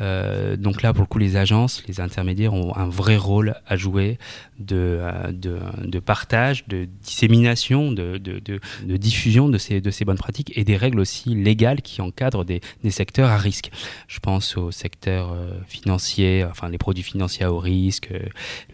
Euh, 0.02 0.58
donc 0.58 0.82
là, 0.82 0.92
pour 0.94 1.04
le 1.04 1.08
coup, 1.08 1.18
les 1.18 1.38
agences, 1.38 1.84
les 1.88 2.02
intermédiaires 2.02 2.54
ont 2.54 2.76
un 2.76 2.88
vrai 2.88 3.16
rôle 3.16 3.56
à 3.66 3.78
jouer 3.78 4.18
de, 4.60 5.00
euh, 5.00 5.32
de, 5.32 5.58
de 5.84 6.00
partage, 6.00 6.68
de 6.68 6.88
dissémination, 7.02 7.92
de, 7.92 8.18
de, 8.18 8.40
de, 8.40 8.98
diffusion 8.98 9.48
de 9.48 9.58
ces, 9.58 9.80
de 9.80 9.90
ces 9.90 10.04
bonnes 10.04 10.18
pratiques 10.18 10.52
et 10.58 10.64
des 10.64 10.76
règles 10.76 11.00
aussi 11.00 11.34
légales 11.34 11.82
qui 11.82 12.02
encadrent 12.02 12.44
des, 12.44 12.62
des 12.84 12.92
secteurs 12.92 13.30
à 13.30 13.38
risque. 13.38 13.72
Je 14.08 14.20
pense 14.20 14.58
au 14.58 14.72
secteur 14.72 15.32
euh, 15.32 15.54
financier, 15.68 16.44
enfin 16.44 16.70
les 16.70 16.78
produits 16.78 17.04
financiers 17.04 17.46
à 17.46 17.52
haut 17.54 17.60
risque, 17.60 18.10
euh, 18.12 18.20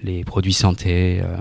les 0.03 0.23
produits 0.23 0.53
santé 0.53 1.21
euh, 1.21 1.37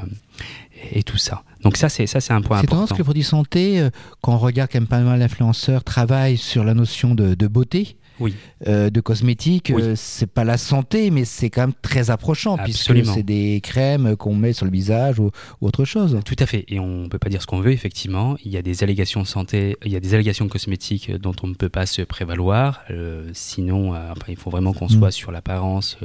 et 0.92 1.02
tout 1.02 1.18
ça. 1.18 1.42
Donc 1.62 1.76
ça, 1.76 1.88
c'est 1.88 2.06
ça, 2.06 2.20
c'est 2.20 2.32
un 2.32 2.40
point 2.42 2.58
C'est 2.58 2.64
important. 2.66 2.80
parce 2.82 2.92
que 2.92 2.98
le 2.98 3.04
produit 3.04 3.22
santé, 3.24 3.80
euh, 3.80 3.90
quand 4.20 4.34
on 4.34 4.38
regarde 4.38 4.70
quand 4.72 4.78
même 4.80 4.86
pas 4.88 5.00
mal 5.00 5.18
d'influenceurs, 5.18 5.82
travaillent 5.84 6.36
sur 6.36 6.64
la 6.64 6.74
notion 6.74 7.14
de, 7.14 7.34
de 7.34 7.46
beauté. 7.46 7.96
Oui. 8.20 8.34
euh, 8.66 8.90
de 8.90 9.00
cosmétiques, 9.00 9.70
Oui. 9.72 9.80
euh, 9.80 9.92
c'est 9.94 10.26
pas 10.26 10.42
la 10.42 10.58
santé, 10.58 11.12
mais 11.12 11.24
c'est 11.24 11.50
quand 11.50 11.60
même 11.60 11.72
très 11.82 12.10
approchant, 12.10 12.56
Absolument. 12.56 13.02
puisque 13.04 13.14
c'est 13.18 13.22
des 13.22 13.60
crèmes 13.62 14.16
qu'on 14.16 14.34
met 14.34 14.52
sur 14.52 14.66
le 14.66 14.72
visage 14.72 15.20
ou, 15.20 15.30
ou 15.60 15.66
autre 15.68 15.84
chose. 15.84 16.18
Tout 16.24 16.34
à 16.40 16.46
fait. 16.46 16.64
Et 16.66 16.80
on 16.80 17.08
peut 17.08 17.20
pas 17.20 17.28
dire 17.28 17.40
ce 17.40 17.46
qu'on 17.46 17.60
veut, 17.60 17.70
effectivement. 17.70 18.36
Il 18.44 18.50
y 18.50 18.56
a 18.56 18.62
des 18.62 18.82
allégations 18.82 19.22
de 19.22 19.26
santé, 19.28 19.76
il 19.84 19.92
y 19.92 19.94
a 19.94 20.00
des 20.00 20.14
allégations 20.14 20.48
cosmétiques 20.48 21.12
dont 21.14 21.34
on 21.44 21.46
ne 21.46 21.54
peut 21.54 21.68
pas 21.68 21.86
se 21.86 22.02
prévaloir. 22.02 22.80
Euh, 22.90 23.30
sinon, 23.34 23.90
enfin, 23.92 24.26
il 24.26 24.36
faut 24.36 24.50
vraiment 24.50 24.72
qu'on 24.72 24.86
Mm. 24.86 24.98
soit 24.98 25.10
sur 25.12 25.30
l'apparence 25.30 25.96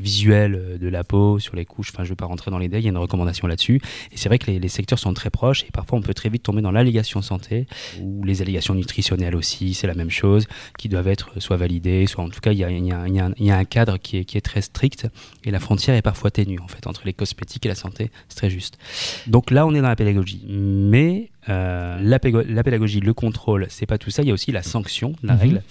visuelle 0.00 0.78
de 0.80 0.88
la 0.88 1.04
peau, 1.04 1.38
sur 1.38 1.56
les 1.56 1.64
couches. 1.64 1.90
Enfin, 1.94 2.04
je 2.04 2.08
ne 2.08 2.12
veux 2.12 2.16
pas 2.16 2.26
rentrer 2.26 2.50
dans 2.50 2.58
les 2.58 2.68
détails, 2.68 2.82
il 2.82 2.86
y 2.86 2.88
a 2.88 2.90
une 2.92 2.98
recommandation 2.98 3.46
là-dessus. 3.46 3.80
Et 4.12 4.16
c'est 4.16 4.28
vrai 4.28 4.38
que 4.38 4.50
les, 4.50 4.58
les 4.58 4.68
sont 4.96 5.12
très 5.14 5.30
proches 5.30 5.64
et 5.64 5.70
parfois 5.72 5.98
on 5.98 6.02
peut 6.02 6.14
très 6.14 6.28
vite 6.28 6.42
tomber 6.44 6.62
dans 6.62 6.70
l'allégation 6.70 7.20
santé 7.22 7.66
ou 8.00 8.24
les 8.24 8.40
allégations 8.42 8.74
nutritionnelles 8.74 9.34
aussi, 9.36 9.74
c'est 9.74 9.86
la 9.86 9.94
même 9.94 10.10
chose, 10.10 10.46
qui 10.78 10.88
doivent 10.88 11.08
être 11.08 11.40
soit 11.40 11.56
validées, 11.56 12.06
soit 12.06 12.24
en 12.24 12.30
tout 12.30 12.40
cas, 12.40 12.52
il 12.52 12.58
y 12.58 12.64
a, 12.64 12.70
il 12.70 12.86
y 12.86 12.92
a- 12.92 13.06
il 13.08 13.14
y 13.14 13.20
a- 13.20 13.30
il 13.36 13.44
y 13.46 13.50
a 13.50 13.56
un 13.56 13.64
cadre 13.64 13.98
qui 13.98 14.18
est, 14.18 14.24
qui 14.24 14.38
est 14.38 14.40
très 14.42 14.62
strict 14.62 15.08
et 15.44 15.50
la 15.50 15.60
frontière 15.60 15.96
est 15.96 16.02
parfois 16.02 16.30
ténue 16.30 16.58
en 16.60 16.68
fait 16.68 16.86
entre 16.86 17.02
les 17.04 17.12
cosmétiques 17.12 17.66
et 17.66 17.68
la 17.68 17.74
santé, 17.74 18.10
c'est 18.28 18.36
très 18.36 18.50
juste. 18.50 18.78
Donc 19.26 19.50
là, 19.50 19.66
on 19.66 19.74
est 19.74 19.80
dans 19.80 19.88
la 19.88 19.96
pédagogie. 19.96 20.44
Mais 20.48 21.30
euh, 21.48 21.98
la, 22.00 22.18
pédagogie, 22.18 23.00
le 23.00 23.14
contrôle, 23.14 23.66
c'est 23.70 23.86
pas 23.86 23.98
tout 23.98 24.10
ça. 24.10 24.22
Il 24.22 24.28
y 24.28 24.30
a 24.30 24.34
aussi 24.34 24.52
la 24.52 24.62
sanction 24.62 25.14
la 25.22 25.34
Mhm. 25.34 25.40
règle. 25.40 25.62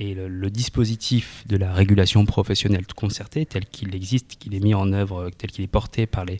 Et 0.00 0.14
le, 0.14 0.28
le 0.28 0.48
dispositif 0.48 1.42
de 1.48 1.56
la 1.56 1.72
régulation 1.72 2.24
professionnelle 2.24 2.86
concertée, 2.94 3.44
tel 3.46 3.64
qu'il 3.66 3.94
existe, 3.96 4.36
qu'il 4.38 4.54
est 4.54 4.60
mis 4.60 4.72
en 4.72 4.92
œuvre, 4.92 5.28
tel 5.36 5.50
qu'il 5.50 5.64
est 5.64 5.68
porté 5.68 6.06
par 6.06 6.24
les 6.24 6.38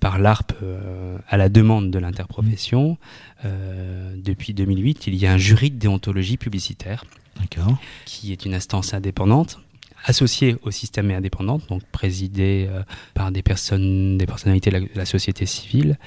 par 0.00 0.18
l'ARP 0.18 0.52
euh, 0.62 1.18
à 1.28 1.36
la 1.36 1.48
demande 1.48 1.90
de 1.90 1.98
l'interprofession, 1.98 2.96
euh, 3.44 4.14
depuis 4.16 4.54
2008, 4.54 5.06
il 5.06 5.14
y 5.14 5.26
a 5.26 5.32
un 5.32 5.36
jury 5.38 5.70
de 5.70 5.78
déontologie 5.78 6.36
publicitaire 6.38 7.04
qui 8.06 8.32
est 8.32 8.44
une 8.44 8.54
instance 8.54 8.92
indépendante 8.94 9.60
associée 10.06 10.56
au 10.62 10.70
système 10.70 11.10
et 11.10 11.14
indépendante, 11.14 11.68
donc 11.68 11.82
présidée 11.92 12.66
euh, 12.70 12.82
par 13.12 13.30
des 13.30 13.42
personnes, 13.42 14.16
des 14.16 14.24
personnalités 14.26 14.70
de 14.70 14.76
la, 14.76 14.80
de 14.80 14.88
la 14.94 15.04
société 15.04 15.44
civile, 15.46 15.98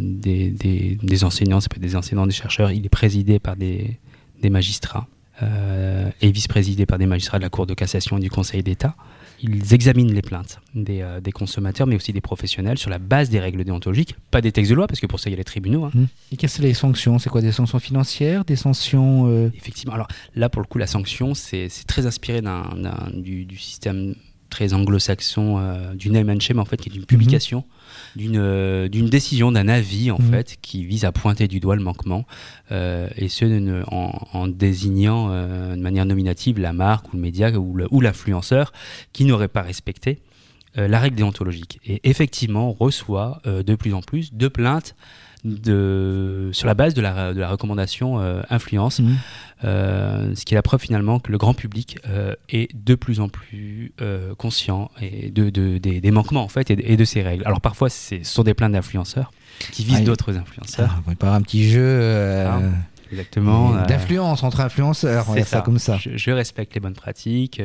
des, 0.00 0.50
des- 0.50 0.98
des 1.02 1.24
enseignants, 1.24 1.58
des 1.78 1.96
enseignants, 1.96 2.26
des 2.26 2.32
chercheurs. 2.32 2.70
Il 2.70 2.84
est 2.86 2.88
présidé 2.90 3.38
par 3.38 3.56
des, 3.56 3.98
des 4.42 4.50
magistrats 4.50 5.06
et 6.20 6.30
vice-présidé 6.30 6.84
par 6.84 6.98
des 6.98 7.06
magistrats 7.06 7.38
de 7.38 7.42
la 7.44 7.48
Cour 7.48 7.66
de 7.66 7.72
cassation 7.72 8.18
et 8.18 8.20
du 8.20 8.28
Conseil 8.30 8.62
d'État. 8.62 8.94
Ils 9.42 9.74
examinent 9.74 10.12
les 10.12 10.22
plaintes 10.22 10.60
des, 10.74 11.00
euh, 11.02 11.20
des 11.20 11.32
consommateurs, 11.32 11.86
mais 11.86 11.96
aussi 11.96 12.12
des 12.12 12.20
professionnels, 12.20 12.78
sur 12.78 12.90
la 12.90 12.98
base 12.98 13.30
des 13.30 13.40
règles 13.40 13.64
déontologiques, 13.64 14.16
pas 14.30 14.40
des 14.40 14.52
textes 14.52 14.70
de 14.70 14.76
loi, 14.76 14.86
parce 14.86 15.00
que 15.00 15.06
pour 15.06 15.20
ça, 15.20 15.30
il 15.30 15.32
y 15.32 15.34
a 15.34 15.38
les 15.38 15.44
tribunaux. 15.44 15.84
hein. 15.84 15.90
Hmm. 15.94 16.06
Et 16.32 16.36
quelles 16.36 16.50
sont 16.50 16.62
les 16.62 16.74
sanctions? 16.74 17.18
C'est 17.18 17.30
quoi 17.30 17.40
des 17.40 17.52
sanctions 17.52 17.78
financières, 17.78 18.44
des 18.44 18.56
sanctions 18.56 19.26
euh, 19.28 19.50
Effectivement. 19.56 19.94
Alors 19.94 20.08
là, 20.34 20.48
pour 20.48 20.62
le 20.62 20.66
coup, 20.66 20.78
la 20.78 20.86
sanction, 20.86 21.34
c'est 21.34 21.68
très 21.86 22.06
inspiré 22.06 22.42
du, 23.14 23.44
du 23.44 23.56
système 23.56 24.14
très 24.50 24.74
anglo-saxon 24.74 25.56
euh, 25.58 25.94
du 25.94 26.10
name 26.10 26.28
and 26.30 26.40
shame, 26.40 26.58
en 26.58 26.64
fait, 26.64 26.76
qui 26.76 26.90
est 26.90 26.94
une 26.96 27.06
publication 27.06 27.64
d'une 28.16 28.36
euh, 28.36 28.88
d'une 28.88 29.08
décision, 29.08 29.52
d'un 29.52 29.68
avis, 29.68 30.10
en 30.10 30.18
Mhm. 30.18 30.30
fait, 30.30 30.58
qui 30.60 30.84
vise 30.84 31.04
à 31.04 31.12
pointer 31.12 31.48
du 31.48 31.60
doigt 31.60 31.76
le 31.76 31.82
manquement, 31.82 32.26
euh, 32.72 33.08
et 33.16 33.28
ce, 33.28 33.44
ne- 33.46 33.82
en, 33.90 34.26
en 34.32 34.46
désignant 34.48 35.28
de 35.30 35.80
manière 35.80 36.04
nominative 36.06 36.58
la 36.58 36.72
marque 36.72 37.12
ou 37.12 37.16
le 37.16 37.22
média 37.22 37.50
ou 37.58 38.00
l'influenceur 38.00 38.72
qui 39.12 39.24
n'aurait 39.24 39.48
pas 39.48 39.62
respecté 39.62 40.18
euh, 40.78 40.86
la 40.86 40.98
règle 41.00 41.16
déontologique. 41.16 41.80
Et 41.86 42.00
effectivement, 42.08 42.70
on 42.70 42.72
reçoit 42.72 43.40
euh, 43.46 43.62
de 43.62 43.74
plus 43.74 43.92
en 43.94 44.02
plus 44.02 44.34
de 44.34 44.48
plaintes 44.48 44.94
de, 45.44 46.50
sur 46.52 46.66
la 46.66 46.74
base 46.74 46.94
de 46.94 47.00
la, 47.00 47.32
de 47.32 47.40
la 47.40 47.48
recommandation 47.48 48.20
euh, 48.20 48.42
influence, 48.50 49.00
Mhm. 49.00 49.16
euh, 49.64 50.34
ce 50.34 50.44
qui 50.44 50.54
est 50.54 50.56
la 50.56 50.62
preuve 50.62 50.80
finalement 50.80 51.18
que 51.18 51.30
le 51.32 51.38
grand 51.38 51.54
public 51.54 51.98
euh, 52.08 52.34
est 52.48 52.68
de 52.74 52.94
plus 52.94 53.20
en 53.20 53.28
plus 53.28 53.92
conscient 54.38 54.90
et 55.00 55.30
de, 55.30 55.50
de- 55.50 55.78
des, 55.78 56.00
des 56.00 56.10
manquements 56.10 56.42
en 56.44 56.48
fait 56.48 56.70
et 56.70 56.76
de, 56.76 56.82
et 56.84 56.96
de 56.96 57.04
ces 57.04 57.22
règles. 57.22 57.42
Alors 57.46 57.60
parfois 57.60 57.88
ce 57.90 58.22
sont 58.22 58.42
des 58.42 58.54
plaintes 58.54 58.72
d'influenceurs 58.72 59.30
qui 59.72 59.84
visent 59.84 59.98
Ah, 60.00 60.04
d'autres 60.04 60.36
influenceurs. 60.36 60.90
Ah, 60.96 61.02
on 61.06 61.10
va 61.10 61.16
pas 61.16 61.34
un 61.34 61.42
petit 61.42 61.68
jeu 61.70 62.44
Ah, 62.46 62.60
Exactement. 63.12 63.74
d'influence 63.86 64.44
entre 64.44 64.60
influenceurs, 64.60 65.24
on 65.28 65.32
va 65.32 65.38
dire 65.38 65.46
ça, 65.48 65.62
comme 65.62 65.78
ça. 65.80 65.96
Je, 66.00 66.10
je 66.16 66.30
respecte 66.30 66.72
les 66.74 66.80
bonnes 66.80 66.94
pratiques 66.94 67.60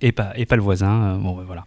et 0.00 0.12
pas 0.12 0.32
et 0.36 0.46
pas 0.46 0.54
le 0.56 0.62
voisin. 0.62 1.16
bon, 1.18 1.42
voilà. 1.44 1.64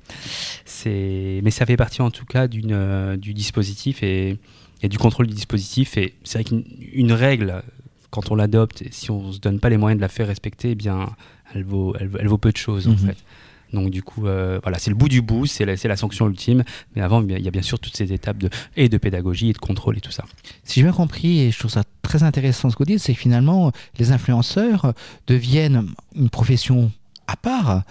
Mais 0.85 1.51
ça 1.51 1.65
fait 1.65 1.75
partie 1.77 2.01
en 2.01 2.09
tout 2.11 2.25
cas 2.25 2.47
d'une 2.47 3.17
du 3.17 3.33
dispositif 3.33 4.01
et, 4.03 4.37
et 4.81 4.89
du 4.89 4.97
contrôle 4.97 5.27
du 5.27 5.33
dispositif. 5.33 5.97
Et 5.97 6.13
c'est 6.23 6.39
vrai 6.39 6.43
qu'une 6.43 6.63
une 6.93 7.11
règle, 7.13 7.63
quand 8.09 8.31
on 8.31 8.35
l'adopte, 8.35 8.81
et 8.81 8.89
si 8.91 9.11
on 9.11 9.31
se 9.31 9.39
donne 9.39 9.59
pas 9.59 9.69
les 9.69 9.77
moyens 9.77 9.97
de 9.97 10.01
la 10.01 10.07
faire 10.09 10.27
respecter, 10.27 10.71
eh 10.71 10.75
bien, 10.75 11.09
elle 11.53 11.63
vaut 11.63 11.95
elle, 11.99 12.07
vaut- 12.07 12.17
elle 12.19 12.27
vaut 12.27 12.37
peu 12.37 12.51
de 12.51 12.57
choses 12.57 12.87
en 12.87 12.91
Mhm. 12.91 12.97
fait. 12.97 13.17
Donc 13.73 13.89
du 13.89 14.01
coup, 14.01 14.27
euh, 14.27 14.59
voilà, 14.63 14.79
c'est 14.79 14.89
le 14.89 14.95
bout 14.95 15.09
du 15.09 15.21
bout, 15.21 15.45
c'est 15.45 15.65
la, 15.65 15.75
c'est 15.75 15.89
la 15.89 15.97
sanction 15.97 16.27
ultime. 16.29 16.63
Mais 16.95 17.01
avant, 17.01 17.21
il 17.21 17.37
y 17.43 17.47
a 17.49 17.51
bien 17.51 17.61
sûr 17.61 17.79
toutes 17.79 17.97
ces 17.97 18.13
étapes 18.13 18.37
de, 18.37 18.49
et 18.77 18.87
de 18.87 18.97
pédagogie 18.97 19.49
et 19.49 19.53
de 19.53 19.57
contrôle 19.57 19.97
et 19.97 20.01
tout 20.01 20.11
ça. 20.11 20.23
Si 20.63 20.75
j'ai 20.79 20.83
bien 20.83 20.93
compris, 20.93 21.41
et 21.41 21.51
je 21.51 21.59
trouve 21.59 21.71
ça 21.71 21.83
très 22.01 22.23
intéressant 22.23 22.69
ce 22.69 22.75
que 22.77 22.83
vous 22.83 22.85
dites, 22.93 22.99
c'est 22.99 23.13
que 23.13 23.19
finalement, 23.19 23.73
les 23.99 24.13
influenceurs 24.13 24.93
deviennent 25.27 25.87
une 26.15 26.29
profession 26.29 26.91
à 27.27 27.35
part, 27.35 27.83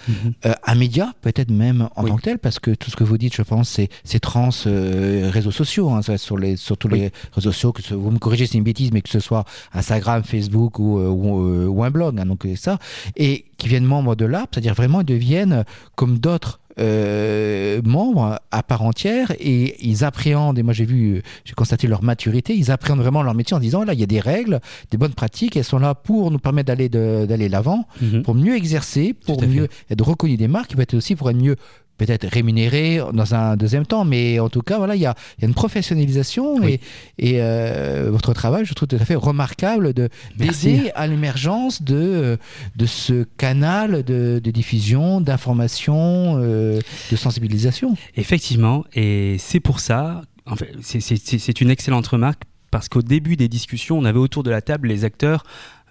euh, 0.47 0.53
un 0.65 0.75
média 0.75 1.13
peut-être 1.21 1.51
même 1.51 1.89
en 1.95 2.05
Oui. 2.05 2.11
tant 2.11 2.17
que 2.17 2.23
tel, 2.23 2.39
parce 2.39 2.59
que 2.59 2.71
tout 2.73 2.91
ce 2.91 2.97
que 2.97 3.05
vous 3.05 3.19
dites, 3.19 3.35
je 3.37 3.43
pense, 3.43 3.69
c'est, 4.05 4.19
trans 4.21 4.49
euh, 4.67 5.31
réseaux 5.33 5.51
sociaux, 5.51 5.91
hein, 5.91 6.01
sur, 6.17 6.39
les, 6.39 6.57
sur 6.57 6.77
tous 6.79 6.89
Oui. 6.89 6.99
les 7.01 7.13
réseaux 7.33 7.53
sociaux, 7.53 7.73
que 7.73 7.83
ce- 7.83 7.95
vous 7.95 8.11
me 8.11 8.19
corrigez, 8.19 8.47
c'est 8.47 8.57
une 8.59 8.65
bêtise, 8.65 8.93
mais 8.93 9.03
que 9.03 9.11
ce 9.11 9.21
soit 9.21 9.45
Instagram, 9.75 10.23
Facebook 10.25 10.79
ou, 10.79 10.99
euh, 10.99 11.09
ou, 11.09 11.43
euh, 11.49 11.67
ou 11.67 11.85
un 11.85 11.91
blog, 11.91 12.19
hein, 12.19 12.27
donc 12.27 12.47
ça, 12.57 12.79
et 13.17 13.45
qui 13.59 13.69
viennent 13.69 13.85
membres 13.85 14.17
de 14.17 14.25
l'ARP, 14.25 14.55
c'est-à-dire 14.55 14.75
vraiment 14.75 15.01
ils 15.03 15.07
deviennent 15.07 15.65
comme 15.95 16.19
d'autres 16.19 16.61
euh, 16.79 17.81
membres 17.85 18.39
à 18.51 18.63
part 18.63 18.83
entière 18.83 19.33
et 19.39 19.77
ils 19.87 20.05
appréhendent, 20.05 20.59
et 20.59 20.63
moi 20.63 20.73
j'ai 20.73 20.85
vu, 20.85 21.23
j'ai 21.45 21.55
constaté 21.55 21.87
leur 21.87 22.03
maturité, 22.03 22.55
ils 22.55 22.71
appréhendent 22.71 23.01
vraiment 23.01 23.23
leur 23.23 23.35
métier 23.35 23.57
en 23.57 23.61
disant 23.61 23.83
là 23.85 23.93
il 23.95 24.01
y 24.01 24.03
a 24.03 24.07
des 24.07 24.21
règles, 24.21 24.61
des 24.91 24.99
bonnes 24.99 25.15
pratiques, 25.15 25.57
elles 25.57 25.65
sont 25.65 25.79
là 25.79 25.95
pour 25.95 26.31
nous 26.31 26.39
permettre 26.39 26.67
d'aller 26.69 26.89
de- 26.89 27.27
d'aller 27.27 27.49
l'avant, 27.49 27.87
Mhm. 28.03 28.23
pour 28.23 28.35
mieux 28.35 28.57
exercer, 28.57 29.15
pour 29.15 29.41
fait. 29.41 29.47
mieux 29.47 29.69
être 29.91 30.05
reconnu 30.07 30.37
des 30.37 30.49
marques, 30.49 30.75
peut 30.77 30.83
être 30.83 30.95
aussi 30.95 31.17
pour 31.17 31.31
être 31.31 31.37
mieux 31.37 31.57
peut-être 31.97 32.27
rémunéré 32.27 33.01
dans 33.13 33.35
un 33.35 33.57
deuxième 33.57 33.87
temps, 33.87 34.05
mais 34.05 34.39
en 34.39 34.49
tout 34.49 34.63
cas, 34.63 34.79
voilà, 34.79 34.97
il 34.97 35.03
y 35.03 35.07
a, 35.07 35.15
y 35.41 35.45
a, 35.45 35.49
une 35.49 35.55
professionnalisation 35.55 36.63
et, 36.67 36.81
et 37.19 37.41
euh, 37.41 38.09
votre 38.11 38.35
travail, 38.35 38.65
je 38.65 38.75
trouve 38.75 38.89
tout 38.89 38.97
à 38.97 39.05
fait 39.05 39.15
remarquable 39.15 39.93
de 39.93 40.09
d'aider 40.37 40.91
à 40.95 41.07
l'émergence 41.07 41.83
de 41.83 42.39
de 42.77 42.87
ce 42.87 43.25
canal 43.37 44.03
de, 44.03 44.41
de 44.43 44.51
diffusion, 44.51 45.21
d'information, 45.21 46.37
euh, 46.39 46.81
de 47.11 47.17
sensibilisation. 47.17 47.97
Effectivement, 48.17 48.85
et 48.95 49.37
c'est 49.39 49.61
pour 49.61 49.81
ça, 49.81 50.23
en 50.47 50.57
fait, 50.57 50.73
c'est 50.83 51.61
une 51.61 51.71
excellente 51.71 52.07
remarque 52.07 52.43
parce 52.71 52.89
qu'au 52.89 53.03
début 53.03 53.37
des 53.37 53.49
discussions, 53.49 53.99
on 53.99 54.05
avait 54.05 54.19
autour 54.19 54.43
de 54.43 54.51
la 54.51 54.61
table 54.61 54.89
les 54.89 55.05
acteurs 55.05 55.45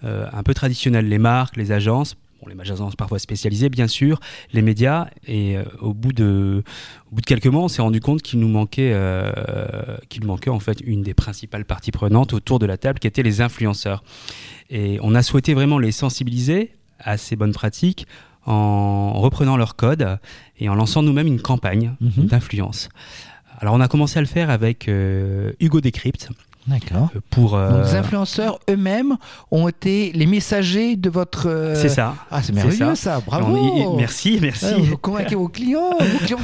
euh, 0.04 0.26
un 0.32 0.42
peu 0.42 0.54
traditionnels, 0.54 1.08
les 1.08 1.18
marques, 1.18 1.56
les 1.56 1.72
agences, 1.72 2.16
Bon, 2.42 2.48
les 2.48 2.70
agences 2.70 2.96
parfois 2.96 3.18
spécialisées, 3.18 3.68
bien 3.70 3.86
sûr, 3.86 4.20
les 4.52 4.60
médias. 4.60 5.08
Et 5.26 5.56
euh, 5.56 5.64
au, 5.80 5.94
bout 5.94 6.12
de, 6.12 6.62
au 7.10 7.14
bout 7.14 7.20
de 7.20 7.26
quelques 7.26 7.46
mois, 7.46 7.62
on 7.62 7.68
s'est 7.68 7.82
rendu 7.82 8.00
compte 8.00 8.22
qu'il 8.22 8.40
nous 8.40 8.48
manquait, 8.48 8.90
euh, 8.92 9.96
qu'il 10.08 10.24
manquait 10.24 10.50
en 10.50 10.60
fait 10.60 10.80
une 10.80 11.02
des 11.02 11.14
principales 11.14 11.64
parties 11.64 11.92
prenantes 11.92 12.34
autour 12.34 12.58
de 12.58 12.66
la 12.66 12.76
table, 12.76 12.98
qui 12.98 13.06
étaient 13.06 13.22
les 13.22 13.40
influenceurs. 13.40 14.04
Et 14.68 14.98
on 15.02 15.14
a 15.14 15.22
souhaité 15.22 15.54
vraiment 15.54 15.78
les 15.78 15.92
sensibiliser 15.92 16.72
à 16.98 17.16
ces 17.16 17.36
bonnes 17.36 17.52
pratiques 17.52 18.06
en 18.44 19.14
reprenant 19.14 19.56
leur 19.56 19.74
code 19.74 20.18
et 20.58 20.68
en 20.68 20.74
lançant 20.74 21.02
nous-mêmes 21.02 21.26
une 21.26 21.40
campagne 21.40 21.94
mhm. 22.00 22.26
d'influence. 22.26 22.88
Alors 23.58 23.74
on 23.74 23.80
a 23.80 23.88
commencé 23.88 24.18
à 24.18 24.20
le 24.20 24.28
faire 24.28 24.50
avec 24.50 24.88
Hugo 24.88 25.80
Décrypte, 25.80 26.28
D'accord. 26.66 27.10
Euh, 27.14 27.20
pour 27.30 27.54
euh, 27.54 27.70
Donc, 27.70 27.86
les 27.86 27.94
influenceurs 27.94 28.58
eux-mêmes 28.68 29.16
ont 29.50 29.68
été 29.68 30.12
les 30.12 30.26
messagers 30.26 30.96
de 30.96 31.10
votre. 31.10 31.48
Euh, 31.48 31.74
c'est 31.74 31.88
ça. 31.88 32.14
Ah, 32.30 32.42
c'est 32.42 32.52
merveilleux 32.52 32.94
ça. 32.94 33.20
Bravo. 33.24 33.96
merci, 33.96 34.38
merci. 34.40 34.74
vous 34.80 34.96
convainquez 34.96 35.36
vos 35.36 35.48
clients. 35.48 35.96
vos 35.98 36.18
clients 36.18 36.38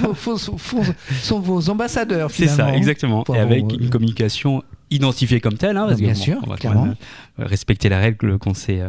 sont 1.22 1.40
vos 1.40 1.70
ambassadeurs. 1.70 2.30
C'est 2.30 2.48
ça, 2.48 2.74
exactement. 2.74 3.24
Et 3.34 3.38
avec 3.38 3.72
une 3.72 3.90
communication 3.90 4.62
identifiée 4.92 5.40
comme 5.40 5.56
telle, 5.56 5.76
hein, 5.76 5.94
bien 5.94 6.14
sûr, 6.14 6.38
on 6.42 6.50
va 6.50 6.56
clairement. 6.56 6.94
respecter 7.38 7.88
la 7.88 7.98
règle 7.98 8.38
qu'on 8.38 8.54
s'est 8.54 8.82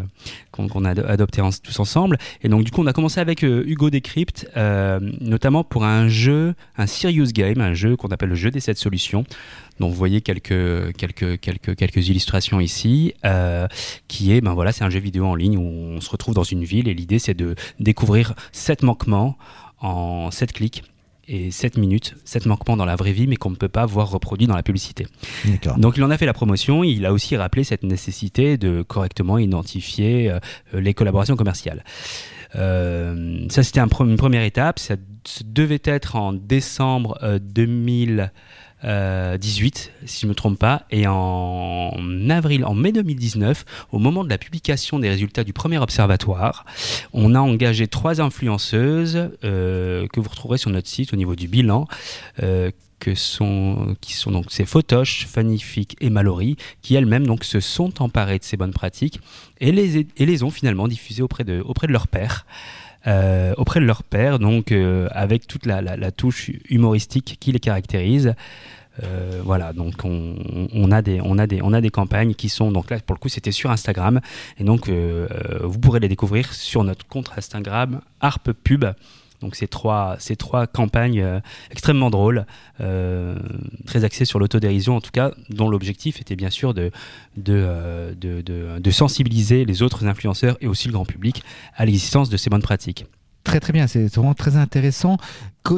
qu'on 0.52 0.86
a 0.86 0.90
adoptée 0.90 1.42
tous 1.64 1.80
ensemble. 1.80 2.18
Et 2.44 2.50
donc 2.50 2.64
du 2.64 2.72
coup, 2.72 2.82
on 2.82 2.88
a 2.88 2.94
commencé 2.94 3.20
avec 3.20 3.44
Hugo 3.44 3.90
Decrypt, 3.90 4.48
notamment 5.22 5.64
pour 5.64 5.86
un 5.86 6.08
jeu, 6.08 6.54
un 6.78 6.88
serious 6.88 7.32
game, 7.34 7.60
un 7.62 7.74
jeu 7.74 7.96
qu'on 7.96 8.10
appelle 8.10 8.30
le 8.30 8.36
jeu 8.36 8.52
des 8.52 8.60
sept 8.60 8.78
solutions. 8.78 9.26
Donc 9.80 9.92
vous 9.92 9.98
voyez 9.98 10.22
quelques, 10.22 10.96
quelques, 10.96 11.40
quelques, 11.40 11.76
quelques 11.76 12.08
illustrations 12.10 12.60
ici, 12.60 13.14
euh, 13.26 13.68
qui 14.08 14.34
est, 14.34 14.42
ben 14.42 14.54
voilà, 14.54 14.72
c'est 14.72 14.84
un 14.84 14.90
jeu 14.90 15.00
vidéo 15.00 15.26
en 15.26 15.36
ligne 15.36 15.58
où 15.58 15.62
on 15.62 16.02
se 16.02 16.10
retrouve 16.10 16.36
dans 16.36 16.44
une 16.44 16.64
ville 16.64 16.88
et 16.88 16.94
l'idée 16.94 17.20
c'est 17.20 17.34
de 17.34 17.56
découvrir 17.80 18.34
sept 18.52 18.84
manquements 18.84 19.38
en 19.80 20.32
sept 20.32 20.54
clics 20.54 20.84
et 21.28 21.52
7 21.52 21.78
minutes, 21.78 22.16
7 22.26 22.46
manquements 22.46 22.78
dans 22.78 22.86
la 22.86 22.96
vraie 22.96 23.14
vie, 23.14 23.28
mais 23.28 23.36
qu'on 23.36 23.50
ne 23.50 23.56
peut 23.56 23.70
pas 23.70 23.86
voir 23.86 24.10
reproduits 24.10 24.48
dans 24.48 24.56
la 24.56 24.64
publicité. 24.64 25.08
Donc 25.78 25.98
il 25.98 26.04
en 26.04 26.10
a 26.10 26.18
fait 26.18 26.26
la 26.26 26.34
promotion, 26.34 26.84
il 26.84 27.06
a 27.06 27.14
aussi 27.14 27.36
rappelé 27.38 27.64
cette 27.64 27.84
nécessité 27.84 28.58
de 28.58 28.82
correctement 28.82 29.38
identifier 29.38 30.32
euh, 30.32 30.40
les 30.74 30.94
collaborations 30.94 31.36
commerciales. 31.36 31.84
Euh, 32.56 33.46
ça 33.50 33.64
c'était 33.64 33.80
un, 33.80 33.88
une 34.02 34.18
première 34.18 34.44
étape, 34.44 34.80
ça 34.80 34.96
devait 35.46 35.82
être 35.86 36.16
en 36.16 36.34
décembre 36.34 37.18
2000. 37.40 38.32
18, 38.84 38.86
euh, 38.86 40.06
si 40.06 40.22
je 40.22 40.26
ne 40.26 40.30
me 40.30 40.36
trompe 40.36 40.60
pas. 40.60 40.84
Et 40.92 41.06
en 41.08 42.30
avril, 42.30 42.66
en 42.66 42.74
mai 42.74 42.92
2019, 42.92 43.66
au 43.92 44.00
moment 44.00 44.24
de 44.24 44.30
la 44.30 44.38
publication 44.38 45.00
des 45.00 45.10
résultats 45.10 45.44
du 45.44 45.54
premier 45.54 45.78
observatoire, 45.78 46.66
on 47.14 47.36
a 47.36 47.40
engagé 47.40 47.88
trois 47.88 48.22
influenceuses 48.22 49.32
euh, 49.44 50.08
que 50.08 50.20
vous 50.20 50.30
retrouverez 50.30 50.58
sur 50.58 50.70
notre 50.70 50.88
site 50.88 51.14
au 51.14 51.16
niveau 51.16 51.36
du 51.36 51.48
bilan. 51.48 51.88
Euh, 52.42 52.72
que 53.00 53.16
sont, 53.16 53.98
qui 54.00 54.14
sont 54.14 54.32
donc 54.32 54.46
ces 54.50 54.64
Photoche, 54.64 55.28
Fanifique 55.28 55.98
et 56.00 56.10
Mallory, 56.10 56.56
qui 56.82 56.96
elles-mêmes 56.96 57.28
donc 57.28 57.44
se 57.44 57.60
sont 57.60 58.02
emparées 58.02 58.40
de 58.40 58.46
ces 58.46 58.56
bonnes 58.56 58.72
pratiques 58.72 59.20
et 59.60 59.74
les, 59.74 60.08
et 60.16 60.26
les 60.26 60.44
ont 60.44 60.52
finalement 60.52 60.88
diffusées 60.88 61.22
auprès 61.22 61.44
de, 61.44 61.62
auprès 61.66 61.88
de 61.88 61.92
leur 61.92 62.08
père. 62.08 62.46
Auprès 63.06 63.80
de 63.80 63.86
leur 63.86 64.04
père, 64.04 64.40
donc 64.40 64.74
avec 65.12 65.48
toute 65.48 65.66
la, 65.66 66.12
touche 66.12 66.52
humoristique 66.70 67.38
qui 67.40 67.52
les 67.52 67.60
caractérise. 67.60 68.36
Euh, 69.02 69.42
voilà, 69.44 69.74
donc 69.74 69.94
on, 70.04 70.92
a 70.92 71.02
des, 71.02 71.20
on, 71.24 71.38
a 71.40 71.48
des, 71.48 71.62
on 71.64 71.74
a 71.74 71.82
des 71.82 71.90
campagnes 71.90 72.36
qui 72.36 72.50
sont, 72.50 72.72
donc 72.72 72.92
là 72.92 73.00
pour 73.00 73.16
le 73.16 73.20
coup 73.20 73.30
c'était 73.30 73.52
sur 73.52 73.72
Instagram, 73.72 74.22
et 74.60 74.64
donc 74.64 74.88
euh, 74.88 75.28
vous 75.64 75.80
pourrez 75.80 76.00
les 76.00 76.10
découvrir 76.10 76.54
sur 76.54 76.84
notre 76.84 77.08
compte 77.08 77.32
Instagram 77.36 78.02
Harp 78.22 78.52
Pub. 78.52 78.86
Donc 79.44 79.56
ces 79.56 79.68
trois, 79.68 80.16
ces 80.20 80.36
trois 80.36 80.66
campagnes 80.68 81.22
euh, 81.22 81.40
extrêmement 81.70 82.10
drôles, 82.10 82.46
très 83.86 84.04
axées 84.04 84.26
sur 84.26 84.40
l'autodérision 84.40 84.96
en 84.96 85.02
tout 85.02 85.12
cas, 85.12 85.32
dont 85.50 85.70
l'objectif 85.70 86.20
était 86.20 86.36
bien 86.36 86.50
sûr 86.50 86.74
de, 86.74 86.92
de, 87.38 88.16
de, 88.20 88.42
de, 88.42 88.92
sensibiliser 88.92 89.64
les 89.66 89.82
autres 89.82 90.06
influenceurs 90.08 90.58
et 90.62 90.68
aussi 90.68 90.88
le 90.88 90.94
grand 90.94 91.06
public 91.06 91.44
à 91.76 91.86
l'existence 91.86 92.30
de 92.30 92.38
ces 92.38 92.50
bonnes 92.50 92.62
pratiques. 92.62 93.06
Très 93.44 93.60
très 93.60 93.74
bien, 93.74 93.88
c'est 93.88 94.08
vraiment 94.16 94.34
très 94.34 94.56
intéressant. 94.56 95.18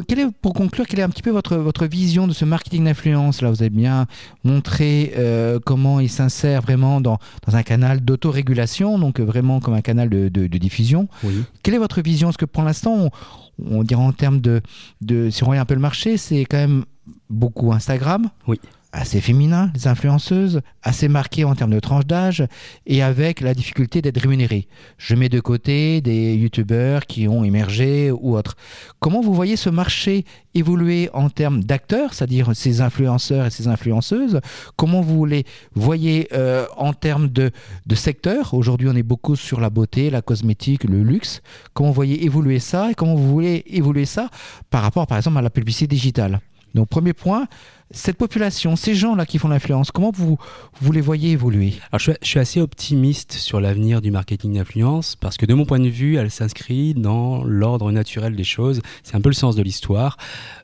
Quelle 0.07 0.19
est, 0.19 0.31
pour 0.41 0.53
conclure, 0.53 0.85
quelle 0.85 0.99
est 0.99 1.03
un 1.03 1.09
petit 1.09 1.23
peu 1.23 1.31
votre, 1.31 1.57
votre 1.57 1.87
vision 1.87 2.27
de 2.27 2.33
ce 2.33 2.45
marketing 2.45 2.85
d'influence? 2.85 3.41
Là, 3.41 3.49
vous 3.49 3.61
avez 3.61 3.71
bien 3.71 4.05
montré 4.43 5.13
euh, 5.17 5.59
comment 5.63 5.99
il 5.99 6.09
s'insère 6.09 6.61
vraiment 6.61 7.01
dans, 7.01 7.17
dans 7.47 7.55
un 7.55 7.63
canal 7.63 8.01
d'autorégulation, 8.01 8.99
donc 8.99 9.19
vraiment 9.19 9.59
comme 9.61 9.73
un 9.73 9.81
canal 9.81 10.09
de, 10.09 10.29
de, 10.29 10.57
diffusion. 10.57 11.07
Quelle 11.63 11.73
est 11.73 11.79
votre 11.79 12.01
vision? 12.01 12.29
Est-ce 12.29 12.37
que 12.37 12.45
pour 12.45 12.63
l'instant, 12.63 12.93
on, 12.93 13.09
on 13.63 13.83
dirait 13.83 14.01
en 14.01 14.11
termes 14.11 14.41
de, 14.41 14.61
si 15.29 15.43
on 15.43 15.47
regarde 15.47 15.65
un 15.65 15.67
peu 15.67 15.75
le 15.75 15.81
marché, 15.81 16.17
c'est 16.17 16.45
quand 16.45 16.57
même 16.57 16.85
beaucoup 17.29 17.71
Instagram. 17.73 18.29
Oui 18.47 18.59
assez 18.95 19.19
féminin, 19.19 19.71
les 19.75 19.87
influenceuses, 19.87 20.61
assez 20.81 21.07
marquées 21.07 21.43
en 21.43 21.53
termes 21.53 21.73
de 21.73 21.79
tranche 21.79 22.05
d'âge, 22.05 22.45
et 22.85 23.03
avec 23.03 23.41
la 23.41 23.53
difficulté 23.53 24.01
d'être 24.01 24.21
rémunérées. 24.21 24.67
Je 24.97 25.15
mets 25.15 25.29
de 25.29 25.39
côté 25.39 26.01
des 26.01 26.35
youtubeurs 26.35 27.05
qui 27.05 27.27
ont 27.27 27.43
émergé 27.43 28.11
ou 28.11 28.37
autres. 28.37 28.55
Comment 28.99 29.21
vous 29.21 29.33
voyez 29.33 29.57
ce 29.57 29.69
marché 29.69 30.25
évoluer 30.53 31.09
en 31.13 31.29
termes 31.29 31.63
d'acteurs, 31.63 32.13
c'est-à-dire 32.13 32.55
ces 32.55 32.81
influenceurs 32.81 33.45
et 33.45 33.49
ces 33.49 33.67
influenceuses? 33.67 34.39
Comment 34.77 35.01
vous 35.01 35.25
les 35.25 35.43
voyez 35.73 36.29
euh, 36.33 36.65
en 36.77 36.93
termes 36.93 37.27
de, 37.27 37.51
de 37.85 37.95
secteur 37.95 38.53
Aujourd'hui, 38.53 38.87
on 38.89 38.95
est 38.95 39.03
beaucoup 39.03 39.35
sur 39.35 39.59
la 39.59 39.69
beauté, 39.69 40.09
la 40.09 40.21
cosmétique, 40.21 40.85
le 40.85 41.03
luxe. 41.03 41.41
Comment 41.73 41.89
vous 41.89 41.95
voyez 41.95 42.23
évoluer 42.23 42.59
ça 42.59 42.91
et 42.91 42.95
comment 42.95 43.15
vous 43.15 43.29
voulez 43.29 43.63
évoluer 43.67 44.05
ça 44.05 44.29
par 44.69 44.81
rapport, 44.81 45.05
par 45.05 45.17
exemple, 45.17 45.37
à 45.37 45.41
la 45.41 45.49
publicité 45.49 45.87
digitale? 45.87 46.39
Donc 46.75 46.89
premier 46.89 47.13
point, 47.13 47.47
cette 47.91 48.17
population, 48.17 48.75
ces 48.75 48.95
gens-là 48.95 49.25
qui 49.25 49.37
font 49.37 49.47
l'influence, 49.47 49.91
comment 49.91 50.11
vous, 50.11 50.37
vous 50.81 50.91
les 50.91 51.01
voyez 51.01 51.31
évoluer? 51.31 51.73
Alors, 51.91 51.99
je, 51.99 52.11
suis, 52.21 52.39
assez 52.39 52.59
optimiste 52.59 53.33
sur 53.33 53.61
l'avenir 53.61 54.01
du 54.01 54.11
marketing 54.11 54.55
d'influence 54.55 55.15
parce 55.15 55.37
que 55.37 55.45
de 55.45 55.53
mon 55.53 55.65
point 55.65 55.79
de 55.79 55.87
vue, 55.87 56.15
elle 56.15 56.31
s'inscrit 56.31 56.93
dans 56.93 57.43
l'ordre 57.43 57.91
naturel 57.91 58.35
des 58.35 58.43
choses. 58.43 58.81
C'est 59.03 59.15
un 59.15 59.21
peu 59.21 59.29
le 59.29 59.35
sens 59.35 59.55
de 59.55 59.61
l'histoire. 59.61 60.17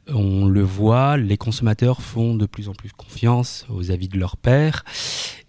On 0.08 0.46
le 0.46 0.64
voit, 0.64 1.18
les 1.18 1.38
consommateurs 1.38 2.02
font 2.02 2.36
de 2.36 2.46
plus 2.46 2.70
en 2.70 2.74
plus 2.74 2.92
confiance 2.92 3.66
aux 3.70 3.92
avis 3.92 4.08
de 4.08 4.18
leur 4.18 4.36
père 4.36 4.84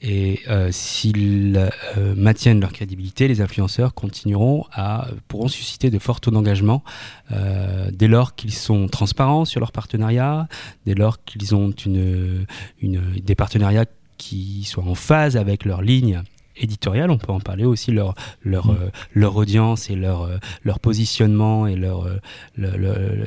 et 0.02 0.40
euh, 0.48 0.70
s'ils 0.72 1.56
euh, 1.96 2.14
maintiennent 2.16 2.60
leur 2.60 2.72
crédibilité, 2.72 3.28
les 3.28 3.40
influenceurs 3.40 3.94
continueront 3.94 4.64
à 4.72 5.06
pourront 5.28 5.46
susciter 5.46 5.90
de 5.90 5.98
forts 6.00 6.20
taux 6.20 6.32
d'engagement 6.32 6.82
euh, 7.30 7.88
dès 7.92 8.08
lors 8.08 8.34
qu'ils 8.34 8.52
sont 8.52 8.88
transparents 8.88 9.44
sur 9.44 9.60
leur 9.60 9.70
partenariat, 9.70 10.48
dès 10.86 10.94
lors 10.94 11.22
qu'ils 11.24 11.54
ont 11.54 11.61
une, 11.70 12.46
une, 12.80 13.00
des 13.20 13.34
partenariats 13.34 13.86
qui 14.18 14.64
soient 14.64 14.84
en 14.84 14.94
phase 14.94 15.36
avec 15.36 15.64
leur 15.64 15.82
ligne 15.82 16.22
éditoriale, 16.56 17.10
on 17.10 17.18
peut 17.18 17.32
en 17.32 17.40
parler 17.40 17.64
aussi, 17.64 17.92
leur, 17.92 18.14
leur, 18.42 18.66
mm. 18.66 18.70
euh, 18.70 18.88
leur 19.14 19.36
audience 19.36 19.90
et 19.90 19.96
leur, 19.96 20.22
euh, 20.22 20.36
leur 20.64 20.80
positionnement 20.80 21.66
et 21.66 21.76
leur, 21.76 22.06
euh, 22.06 23.26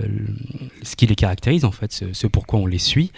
ce 0.84 0.95
qui 0.95 1.08
les 1.08 1.15
caractérise 1.15 1.65
en 1.65 1.71
fait, 1.71 1.91
ce, 1.91 2.28
pourquoi 2.28 2.60
on 2.60 2.65
les 2.65 2.78
suit. 2.78 3.12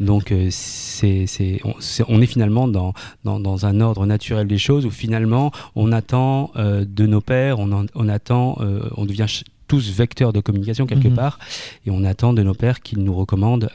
Donc 0.00 0.32
c'est, 0.50 1.26
c'est, 1.26 1.60
on, 1.64 1.74
on, 2.08 2.20
est 2.20 2.26
finalement 2.26 2.68
dans, 2.68 2.92
dans, 3.24 3.40
dans, 3.40 3.66
un 3.66 3.80
ordre 3.80 4.06
naturel 4.06 4.46
des 4.46 4.58
choses 4.58 4.86
où 4.86 4.90
finalement 4.90 5.52
on 5.74 5.92
attend 5.92 6.52
de 6.56 7.06
nos 7.06 7.20
pères, 7.20 7.58
on, 7.58 7.86
on 7.94 8.08
attend, 8.08 8.58
on 8.96 9.04
devient 9.04 9.26
tous 9.66 9.90
vecteurs 9.90 10.32
de 10.32 10.40
communication 10.40 10.86
quelque 10.86 11.08
mm-hmm. 11.08 11.14
part, 11.14 11.38
et 11.86 11.90
on 11.90 12.04
attend 12.04 12.32
de 12.32 12.42
nos 12.42 12.54
pères 12.54 12.80
qu'ils 12.80 13.02
nous 13.02 13.14
recommandent 13.14 13.70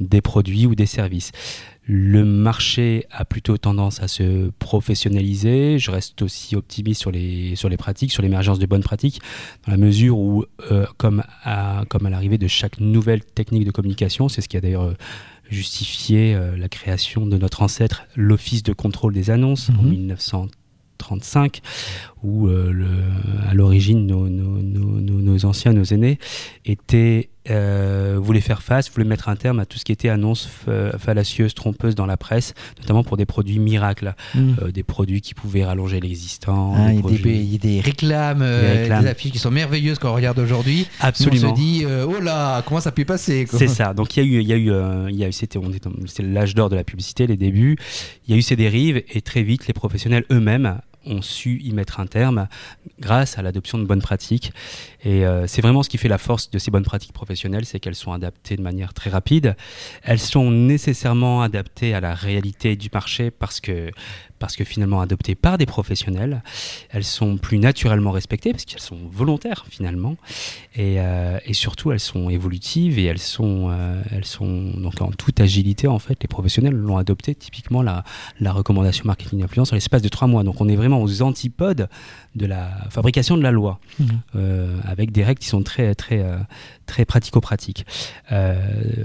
des 0.00 0.20
produits 0.20 0.66
ou 0.66 0.74
des 0.74 0.86
services. 0.86 1.32
Le 1.88 2.24
marché 2.24 3.06
a 3.12 3.24
plutôt 3.24 3.58
tendance 3.58 4.02
à 4.02 4.08
se 4.08 4.50
professionnaliser. 4.58 5.78
Je 5.78 5.92
reste 5.92 6.20
aussi 6.20 6.56
optimiste 6.56 7.00
sur 7.00 7.12
les, 7.12 7.54
sur 7.54 7.68
les 7.68 7.76
pratiques, 7.76 8.10
sur 8.10 8.22
l'émergence 8.22 8.58
de 8.58 8.66
bonnes 8.66 8.82
pratiques, 8.82 9.20
dans 9.64 9.70
la 9.70 9.78
mesure 9.78 10.18
où, 10.18 10.44
euh, 10.72 10.84
comme, 10.96 11.22
à, 11.44 11.84
comme 11.88 12.06
à 12.06 12.10
l'arrivée 12.10 12.38
de 12.38 12.48
chaque 12.48 12.80
nouvelle 12.80 13.22
technique 13.24 13.64
de 13.64 13.70
communication, 13.70 14.28
c'est 14.28 14.40
ce 14.40 14.48
qui 14.48 14.56
a 14.56 14.60
d'ailleurs 14.60 14.82
euh, 14.82 14.94
justifié 15.48 16.34
euh, 16.34 16.56
la 16.56 16.68
création 16.68 17.24
de 17.24 17.38
notre 17.38 17.62
ancêtre, 17.62 18.02
l'Office 18.16 18.64
de 18.64 18.72
contrôle 18.72 19.14
des 19.14 19.30
annonces, 19.30 19.70
en 19.70 19.82
1935, 19.84 21.60
mhm. 21.62 22.15
Où 22.26 22.48
le, 22.48 22.86
à 23.48 23.54
l'origine 23.54 24.06
nos, 24.06 24.28
nos, 24.28 24.60
nos, 24.60 25.00
nos, 25.00 25.44
anciens, 25.44 25.72
nos 25.72 25.84
aînés 25.84 26.18
étaient 26.64 27.30
euh, 27.50 28.18
voulait 28.20 28.40
faire 28.40 28.62
face, 28.62 28.90
voulait 28.90 29.06
mettre 29.06 29.28
un 29.28 29.36
terme 29.36 29.60
à 29.60 29.66
tout 29.66 29.78
ce 29.78 29.84
qui 29.84 29.92
était 29.92 30.08
annonce 30.08 30.48
fallacieuse, 30.98 31.54
trompeuse 31.54 31.94
dans 31.94 32.06
la 32.06 32.16
presse, 32.16 32.54
notamment 32.80 33.04
pour 33.04 33.16
des 33.16 33.26
produits 33.26 33.58
miracles, 33.58 34.14
mm. 34.34 34.54
euh, 34.62 34.72
des 34.72 34.82
produits 34.82 35.20
qui 35.20 35.34
pouvaient 35.34 35.64
rallonger 35.64 36.00
l'existant. 36.00 36.74
Ah, 36.76 36.92
il, 36.92 37.52
y 37.52 37.54
a 37.54 37.58
des 37.58 37.80
réclames, 37.80 38.42
euh, 38.42 39.00
des, 39.00 39.06
affiches 39.06 39.32
qui 39.32 39.38
sont 39.38 39.50
merveilleuses 39.50 39.98
quand 39.98 40.10
on 40.10 40.14
regarde 40.14 40.38
aujourd'hui. 40.38 40.88
Absolument. 41.00 41.52
on 41.52 41.56
se 41.56 41.60
dit, 41.60 41.84
oh 41.86 42.20
là, 42.20 42.62
comment 42.62 42.80
ça 42.80 42.90
peut 42.90 43.04
passer 43.04 43.46
C'est 43.48 43.68
ça. 43.68 43.94
Donc 43.94 44.16
il 44.16 44.24
y 44.24 44.26
a 44.26 44.26
eu, 44.26 44.40
il 44.42 44.48
y 44.48 44.52
a 44.52 44.56
eu, 44.56 44.72
il 45.10 45.16
y 45.16 45.24
a 45.24 45.28
eu 45.28 45.32
c'était, 45.32 45.60
l'âge 46.20 46.54
d'or 46.54 46.68
de 46.68 46.76
la 46.76 46.84
publicité, 46.84 47.26
les 47.26 47.36
débuts. 47.36 47.76
Il 48.26 48.32
y 48.32 48.34
a 48.34 48.38
eu 48.38 48.42
ces 48.42 48.56
dérives 48.56 49.02
et 49.08 49.20
très 49.20 49.42
vite, 49.42 49.66
les 49.68 49.74
professionnels 49.74 50.24
eux-mêmes 50.32 50.80
ont 51.06 51.22
su 51.22 51.60
y 51.62 51.72
mettre 51.72 52.00
un 52.00 52.06
terme 52.06 52.48
grâce 53.00 53.38
à 53.38 53.42
l'adoption 53.42 53.78
de 53.78 53.84
bonnes 53.84 54.02
pratiques. 54.02 54.52
Et 55.04 55.24
euh, 55.24 55.46
c'est 55.46 55.62
vraiment 55.62 55.82
ce 55.82 55.88
qui 55.88 55.98
fait 55.98 56.08
la 56.08 56.18
force 56.18 56.50
de 56.50 56.58
ces 56.58 56.70
bonnes 56.70 56.84
pratiques 56.84 57.12
professionnelles, 57.12 57.64
c'est 57.64 57.80
qu'elles 57.80 57.94
sont 57.94 58.12
adaptées 58.12 58.56
de 58.56 58.62
manière 58.62 58.92
très 58.92 59.10
rapide. 59.10 59.56
Elles 60.02 60.18
sont 60.18 60.50
nécessairement 60.50 61.42
adaptées 61.42 61.94
à 61.94 62.00
la 62.00 62.14
réalité 62.14 62.76
du 62.76 62.88
marché 62.92 63.30
parce 63.30 63.60
que 63.60 63.90
parce 64.38 64.56
que 64.56 64.64
finalement 64.64 65.00
adoptées 65.00 65.34
par 65.34 65.58
des 65.58 65.66
professionnels, 65.66 66.42
elles 66.90 67.04
sont 67.04 67.36
plus 67.36 67.58
naturellement 67.58 68.10
respectées 68.10 68.52
parce 68.52 68.64
qu'elles 68.64 68.80
sont 68.80 68.98
volontaires 69.10 69.66
finalement, 69.70 70.16
et, 70.74 70.96
euh, 70.98 71.38
et, 71.44 71.54
surtout 71.54 71.92
elles 71.92 72.00
sont 72.00 72.28
évolutives 72.30 72.98
et 72.98 73.04
elles 73.04 73.18
sont, 73.18 73.68
euh, 73.70 74.02
elles 74.10 74.24
sont 74.24 74.72
donc 74.76 75.00
en 75.00 75.10
toute 75.10 75.40
agilité 75.40 75.88
en 75.88 75.98
fait. 75.98 76.18
Les 76.22 76.28
professionnels 76.28 76.74
l'ont 76.74 76.98
adopté 76.98 77.34
typiquement 77.34 77.82
la, 77.82 78.04
la 78.40 78.52
recommandation 78.52 79.04
marketing 79.06 79.40
d'influence 79.40 79.72
en 79.72 79.76
l'espace 79.76 80.02
de 80.02 80.08
trois 80.08 80.28
mois. 80.28 80.42
Donc 80.42 80.60
on 80.60 80.68
est 80.68 80.76
vraiment 80.76 81.02
aux 81.02 81.22
antipodes 81.22 81.88
de 82.34 82.46
la 82.46 82.70
fabrication 82.90 83.36
de 83.36 83.42
la 83.42 83.50
loi, 83.50 83.80
mmh. 83.98 84.04
euh, 84.36 84.78
avec 84.84 85.12
des 85.12 85.24
règles 85.24 85.40
qui 85.40 85.48
sont 85.48 85.62
très 85.62 85.94
très 85.94 86.24
très 86.86 87.04
pratico-pratiques. 87.04 87.84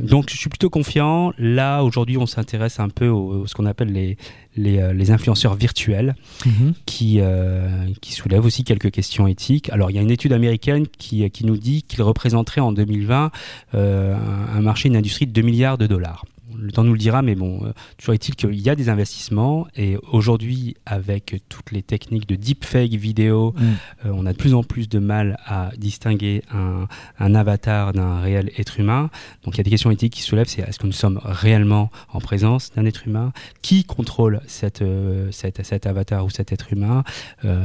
donc 0.02 0.30
je 0.30 0.38
suis 0.38 0.50
plutôt 0.50 0.70
confiant. 0.70 1.34
Là 1.38 1.84
aujourd'hui 1.84 2.18
on 2.18 2.26
s'intéresse 2.26 2.80
un 2.80 2.90
peu 2.90 3.10
à 3.10 3.48
ce 3.48 3.54
qu'on 3.56 3.66
appelle 3.66 3.92
les 3.92 4.18
les, 4.56 4.94
les 4.94 5.12
influenceurs 5.12 5.56
virtuels 5.56 6.16
mhm. 6.46 6.74
qui, 6.86 7.18
euh, 7.20 7.88
qui 8.02 8.14
soulèvent 8.14 8.46
aussi 8.46 8.64
quelques 8.64 8.92
questions 8.92 9.28
éthiques. 9.28 9.70
Alors 9.72 9.92
il 9.92 9.96
y 9.96 10.00
a 10.00 10.02
une 10.02 10.12
étude 10.12 10.34
américaine 10.34 10.88
qui, 10.88 11.30
qui 11.30 11.46
nous 11.46 11.58
dit 11.58 11.84
qu'il 11.84 12.02
représenterait 12.02 12.62
en 12.62 12.72
2020 12.72 13.32
euh, 13.76 14.16
un 14.16 14.62
marché, 14.62 14.90
une 14.90 14.96
industrie 14.96 15.28
de 15.28 15.32
2 15.32 15.42
milliards 15.42 15.78
de 15.78 15.88
dollars 15.88 16.26
le 16.58 16.72
temps 16.72 16.84
nous 16.84 16.94
le 16.94 17.00
dira, 17.00 17.22
mais 17.22 17.36
bon, 17.36 17.66
euh, 17.66 17.74
toujours 17.98 18.14
est-il 18.14 18.36
qu'il 18.36 18.60
y 18.60 18.70
a 18.70 18.76
des 18.76 18.90
investissements 18.90 19.68
et 19.76 19.98
aujourd'hui, 20.12 20.76
avec 20.86 21.42
toutes 21.50 21.72
les 21.72 21.82
techniques 21.82 22.28
de 22.28 22.36
deepfake 22.36 22.94
vidéo, 22.94 23.54
mm. 23.58 23.64
euh, 24.06 24.12
on 24.14 24.26
a 24.26 24.34
de 24.34 24.38
plus 24.38 24.54
en 24.54 24.64
plus 24.64 24.90
de 24.90 25.00
mal 25.00 25.38
à 25.46 25.72
distinguer 25.78 26.44
un, 26.54 26.88
un 27.20 27.36
avatar 27.36 27.94
d'un 27.94 28.22
réel 28.22 28.52
être 28.58 28.80
humain. 28.80 29.10
Donc 29.44 29.56
il 29.56 29.58
y 29.58 29.62
a 29.62 29.64
des 29.64 29.70
questions 29.70 29.92
éthiques 29.92 30.14
qui 30.14 30.22
se 30.22 30.28
soulèvent, 30.28 30.48
c'est 30.48 30.62
est-ce 30.62 30.80
que 30.80 30.88
nous 30.88 30.94
sommes 30.94 31.20
réellement 31.24 31.92
en 32.14 32.20
présence 32.20 32.72
d'un 32.76 32.86
être 32.86 33.08
humain? 33.08 33.34
Qui 33.62 33.84
contrôle 33.84 34.42
cette, 34.48 34.82
euh, 34.82 35.30
cette, 35.32 35.66
cet 35.66 35.86
avatar 35.86 36.26
ou 36.26 36.30
cet 36.30 36.52
être 36.52 36.72
humain? 36.74 37.04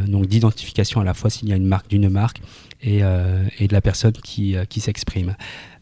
Donc 0.06 0.26
d'identification 0.26 1.00
à 1.00 1.04
la 1.04 1.14
fois 1.14 1.30
s'il 1.30 1.48
y 1.48 1.52
a 1.52 1.56
une 1.56 1.66
marque 1.66 1.88
d'une 1.88 2.08
marque 2.08 2.40
et, 2.82 2.98
et 3.58 3.68
de 3.68 3.72
la 3.72 3.80
personne 3.80 4.12
qui, 4.12 4.56
qui 4.68 4.80
s'exprime. 4.80 5.34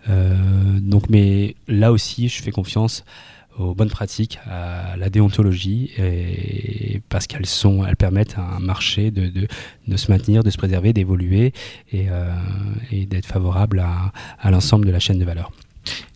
Euh, 0.09 0.35
donc, 0.81 1.09
mais 1.09 1.57
là 1.69 1.93
aussi, 1.93 2.29
je 2.29 2.43
fais 2.43 2.51
confiance 2.51 3.05
aux 3.59 3.75
bonnes 3.75 3.91
pratiques, 3.91 4.41
à 4.47 4.97
la 4.97 5.11
déontologie, 5.11 5.93
parce 7.09 7.29
qu'elles 7.29 7.47
sont, 7.47 7.87
elles 7.87 7.97
permettent 7.97 8.37
à 8.37 8.43
un 8.57 8.59
marché 8.59 9.13
de, 9.13 9.29
de, 9.87 9.97
se 9.97 10.11
maintenir, 10.11 10.43
de 10.43 10.51
se 10.51 10.59
préserver, 10.59 10.93
d'évoluer 10.93 11.53
et, 11.93 12.07
euh, 12.09 12.33
d'être 12.91 13.27
favorable 13.27 13.79
à, 13.79 14.13
à 14.41 14.51
l'ensemble 14.51 14.87
de 14.87 14.91
la 14.91 14.99
chaîne 14.99 15.21
de 15.21 15.25
valeur. 15.25 15.53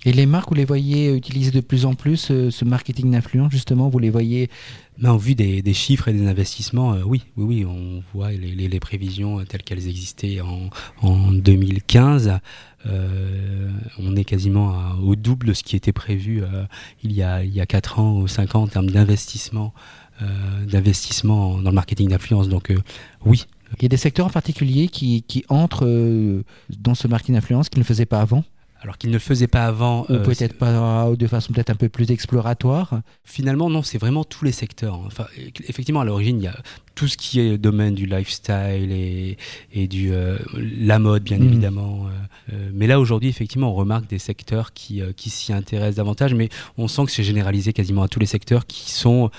Et 0.05 0.12
les 0.12 0.27
marques, 0.27 0.48
vous 0.48 0.55
les 0.55 0.64
voyez 0.64 1.14
utiliser 1.14 1.51
de 1.51 1.61
plus 1.61 1.85
en 1.85 1.94
plus 1.94 2.31
euh, 2.31 2.51
ce 2.51 2.64
marketing 2.64 3.11
d'influence, 3.11 3.53
justement 3.53 3.88
Vous 3.88 3.98
les 3.98 4.11
voyez 4.11 4.48
mais 4.99 5.09
en 5.09 5.17
vue 5.17 5.35
des, 5.35 5.75
chiffres 5.75 6.09
et 6.09 6.13
des 6.13 6.27
investissements, 6.27 6.95
euh, 6.95 7.03
oui, 7.05 7.23
oui, 7.37 7.45
oui, 7.45 7.65
on 7.65 8.03
voit 8.13 8.33
les, 8.33 8.81
prévisions 8.81 9.45
telles 9.45 9.63
qu'elles 9.63 9.87
existaient 9.89 10.41
en, 10.41 10.71
en 11.03 11.33
2015. 11.33 12.41
Euh, 12.87 13.71
on 13.99 14.15
est 14.17 14.25
quasiment 14.25 14.93
au 15.03 15.17
double 15.17 15.49
de 15.49 15.53
ce 15.53 15.65
qui 15.65 15.75
était 15.75 15.93
prévu 15.93 16.43
euh, 16.43 16.65
il, 17.03 17.13
y 17.13 17.25
a, 17.25 17.43
il 17.43 17.53
y 17.53 17.61
a 17.61 17.67
4 17.67 17.99
ans 17.99 18.21
ou 18.21 18.29
5 18.29 18.55
ans 18.55 18.63
en 18.63 18.69
termes 18.69 18.91
d'investissement 18.91 19.75
euh, 20.23 20.65
d'investissement 20.65 21.59
dans 21.59 21.71
le 21.71 21.75
marketing 21.75 22.09
d'influence. 22.09 22.49
Donc 22.49 22.73
oui. 23.25 23.45
Il 23.77 23.83
y 23.83 23.87
a 23.87 23.89
des 23.89 23.99
secteurs 23.99 24.27
en 24.27 24.31
particulier 24.31 24.89
qui, 24.89 25.23
qui 25.23 25.45
entrent 25.49 25.87
dans 26.71 26.95
ce 26.95 27.07
marketing 27.07 27.35
d'influence 27.35 27.69
qu'ils 27.69 27.81
ne 27.81 27.85
faisaient 27.85 28.07
pas 28.07 28.21
avant? 28.21 28.43
Alors 28.81 28.99
qu'il 28.99 29.11
ne 29.11 29.14
le 29.14 29.21
faisait 29.21 29.47
pas 29.47 29.67
avant. 29.67 30.03
Ou 30.09 30.19
peut-être 30.19 30.57
pas 30.57 31.11
de 31.17 31.27
façon 31.27 31.53
peut-être 31.53 31.71
un 31.71 31.75
peu 31.75 31.88
plus 31.88 32.11
exploratoire. 32.11 33.01
Finalement, 33.25 33.71
non, 33.71 33.83
c'est 33.83 33.99
vraiment 33.99 34.25
tous 34.25 34.45
les 34.45 34.53
secteurs. 34.53 35.01
Enfin, 35.01 35.27
effectivement, 35.69 36.01
à 36.01 36.05
l'origine, 36.05 36.38
il 36.38 36.45
y 36.45 36.49
a 36.49 36.57
tout 36.99 37.07
ce 37.07 37.17
qui 37.17 37.38
est 37.38 37.59
domaine 37.59 37.95
du 37.95 38.07
lifestyle 38.07 38.91
et, 38.91 39.37
et 39.73 39.87
du 39.87 40.12
euh, 40.12 40.37
la 40.57 40.99
mode 40.99 41.23
bien 41.23 41.38
mm. 41.38 41.45
évidemment. 41.45 42.07
Euh, 42.07 42.55
euh, 42.55 42.71
mais 42.75 42.88
là 42.88 42.99
aujourd'hui 42.99 43.29
effectivement 43.29 43.71
on 43.71 43.75
remarque 43.75 44.09
des 44.09 44.19
secteurs 44.19 44.73
qui, 44.73 45.01
qui 45.17 45.31
s'y 45.31 45.53
intéressent 45.53 45.95
davantage, 45.95 46.35
mais 46.35 46.49
on 46.77 46.88
sent 46.88 47.05
que 47.05 47.12
c'est 47.12 47.23
généralisé 47.23 47.73
quasiment 47.73 48.03
à 48.03 48.09
tous 48.09 48.19
les 48.19 48.27
secteurs 48.27 48.67
qui 48.67 48.91
sont 48.91 49.31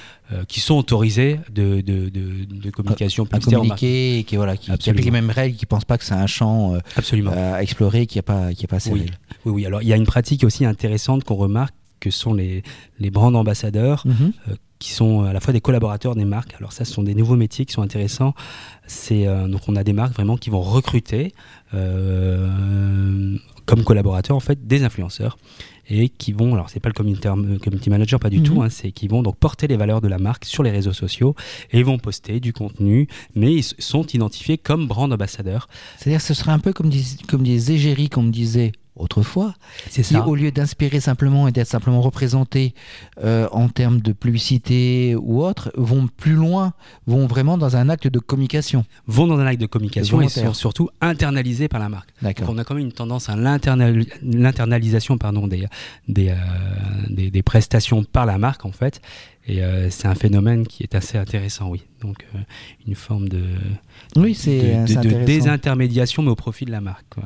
qui 0.48 0.60
sont 0.60 0.76
autorisés 0.76 1.40
de, 1.52 1.82
de, 1.82 2.10
de, 2.10 2.46
de 2.46 2.70
communication 2.70 3.28
à, 3.32 3.40
communiquer 3.40 4.20
et 4.20 4.24
qui 4.24 4.36
voilà 4.36 4.58
qui, 4.58 4.72
qui 4.78 4.90
appliquent 4.90 5.06
les 5.06 5.12
mêmes 5.12 5.32
règles, 5.32 5.58
qui 5.58 5.66
pensent 5.66 5.86
pas 5.86 5.98
que 5.98 6.04
c'est 6.04 6.14
un 6.14 6.28
champ 6.28 6.76
Absolument. 6.96 7.32
à 7.36 7.62
explorer, 7.64 8.06
qui 8.06 8.20
a 8.20 8.24
pas 8.24 8.54
qui 8.54 8.66
a 8.66 8.68
pas 8.68 8.76
assez 8.76 8.92
oui. 8.92 9.06
oui 9.46 9.52
oui 9.52 9.66
alors 9.66 9.82
il 9.82 9.88
y 9.88 9.94
a 9.94 9.96
une 9.96 10.06
pratique 10.06 10.44
aussi 10.44 10.66
intéressante 10.66 11.24
qu'on 11.24 11.36
remarque 11.36 11.74
que 12.00 12.12
sont 12.12 12.34
les 12.34 12.64
les 13.00 13.10
brands 13.10 13.34
ambassadeurs. 13.34 14.06
Mm-hmm 14.06 14.56
qui 14.80 14.94
sont 14.94 15.24
à 15.24 15.34
la 15.34 15.42
fois 15.42 15.54
des 15.54 15.62
collaborateurs 15.62 16.16
des 16.16 16.26
marques. 16.26 16.56
Alors 16.58 16.72
ça, 16.72 16.86
ce 16.86 16.94
sont 16.94 17.04
des 17.04 17.14
nouveaux 17.14 17.36
métiers 17.36 17.66
qui 17.66 17.74
sont 17.74 17.82
intéressants. 17.82 18.34
C'est 18.88 19.28
euh, 19.28 19.48
donc 19.48 19.62
on 19.68 19.76
a 19.76 19.84
des 19.84 19.94
marques 19.94 20.14
vraiment 20.14 20.38
qui 20.38 20.50
vont 20.50 20.62
recruter 20.62 21.34
euh, 21.74 23.38
comme 23.66 23.84
collaborateurs 23.84 24.36
en 24.38 24.40
fait 24.40 24.66
des 24.66 24.84
influenceurs 24.84 25.38
et 25.90 26.10
qui 26.10 26.32
vont 26.34 26.54
alors 26.54 26.70
c'est 26.70 26.80
pas 26.80 26.90
le 26.90 26.94
community, 26.94 27.28
community 27.28 27.90
manager 27.90 28.20
pas 28.20 28.30
du 28.30 28.40
mhm. 28.40 28.44
tout 28.44 28.62
hein, 28.62 28.70
c'est 28.70 28.92
qui 28.92 29.08
vont 29.08 29.24
donc 29.24 29.38
porter 29.38 29.68
les 29.68 29.78
valeurs 29.78 30.02
de 30.02 30.08
la 30.08 30.20
marque 30.20 30.46
sur 30.46 30.64
les 30.64 30.72
réseaux 30.72 30.94
sociaux 30.94 31.36
et 31.72 31.84
vont 31.84 31.98
poster 31.98 32.40
du 32.40 32.54
contenu 32.54 33.08
mais 33.36 33.54
ils 33.54 33.64
sont 33.64 34.06
identifiés 34.06 34.58
comme 34.58 34.88
brand 34.88 35.12
ambassadeurs 35.12 35.68
c'est-à-dire 35.98 36.22
ce 36.22 36.34
serait 36.34 36.52
un 36.52 36.60
peu 36.60 36.74
comme 36.74 36.90
des, 36.90 37.04
comme 37.28 37.44
des 37.44 37.72
égéries 37.72 38.10
qu'on 38.10 38.24
me 38.24 38.32
disait 38.32 38.72
autrefois, 39.00 39.56
qui 39.90 40.04
ça. 40.04 40.28
au 40.28 40.36
lieu 40.36 40.52
d'inspirer 40.52 41.00
simplement 41.00 41.48
et 41.48 41.52
d'être 41.52 41.68
simplement 41.68 42.02
représentés 42.02 42.74
euh, 43.24 43.48
en 43.52 43.70
termes 43.70 44.02
de 44.02 44.12
publicité 44.12 45.16
ou 45.16 45.42
autre, 45.42 45.72
vont 45.76 46.08
plus 46.08 46.34
loin, 46.34 46.74
vont 47.08 47.26
vraiment 47.26 47.58
dans 47.58 47.76
un 47.76 47.90
acte 47.90 48.08
de 48.08 48.20
communication. 48.20 48.86
Vont 49.08 49.28
dans 49.28 49.40
un 49.40 49.46
acte 49.46 49.62
de 49.62 49.66
communication 49.66 50.22
et 50.22 50.30
sont 50.30 50.54
surtout 50.54 50.90
internalisés 51.02 51.68
par 51.68 51.80
la 51.80 51.90
marque. 51.90 52.10
Donc 52.22 52.42
on 52.48 52.58
a 52.58 52.64
quand 52.64 52.76
même 52.76 52.86
une 52.86 52.92
tendance 52.92 53.30
à 53.30 53.36
l'internalisation 53.36 55.18
pardon 55.18 55.48
des 55.48 55.66
des, 56.08 56.30
euh, 56.30 56.36
des, 57.10 57.32
des 57.32 57.44
prestations 57.44 58.04
par 58.04 58.26
la 58.26 58.38
marque 58.38 58.66
en 58.66 58.72
fait 58.72 59.02
et 59.46 59.64
euh, 59.64 59.90
c'est 59.90 60.08
un 60.08 60.16
phénomène 60.16 60.68
qui 60.68 60.84
est 60.84 60.96
assez 60.96 61.18
intéressant, 61.18 61.70
oui. 61.70 61.84
Donc 62.02 62.26
euh, 62.36 62.40
une 62.88 62.96
forme 62.96 63.28
de, 63.30 63.44
oui, 64.16 64.36
c'est, 64.36 64.86
de, 64.86 65.02
de, 65.02 65.26
désintermédiation, 65.26 66.24
mais 66.24 66.30
au 66.30 66.36
profit 66.36 66.66
de 66.66 66.72
la 66.72 66.82
marque. 66.82 67.06
Quoi. 67.10 67.24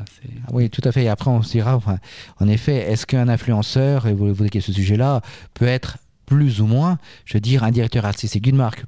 Oui, 0.51 0.69
tout 0.69 0.81
à 0.85 0.91
fait. 0.91 1.03
Et 1.03 1.09
après, 1.09 1.29
on 1.29 1.41
se 1.41 1.51
dira, 1.51 1.75
enfin, 1.75 1.99
en 2.39 2.47
effet, 2.47 2.75
est-ce 2.75 3.05
qu'un 3.05 3.27
influenceur, 3.27 4.07
et 4.07 4.13
vous 4.13 4.27
évoquez 4.27 4.61
ce 4.61 4.71
sujet-là, 4.71 5.21
peut 5.53 5.65
être 5.65 5.97
plus 6.25 6.61
ou 6.61 6.65
moins, 6.65 6.97
je 7.25 7.33
veux 7.35 7.41
dire, 7.41 7.63
un 7.63 7.71
directeur 7.71 8.05
artistique 8.05 8.43
d'une 8.43 8.55
marque 8.55 8.85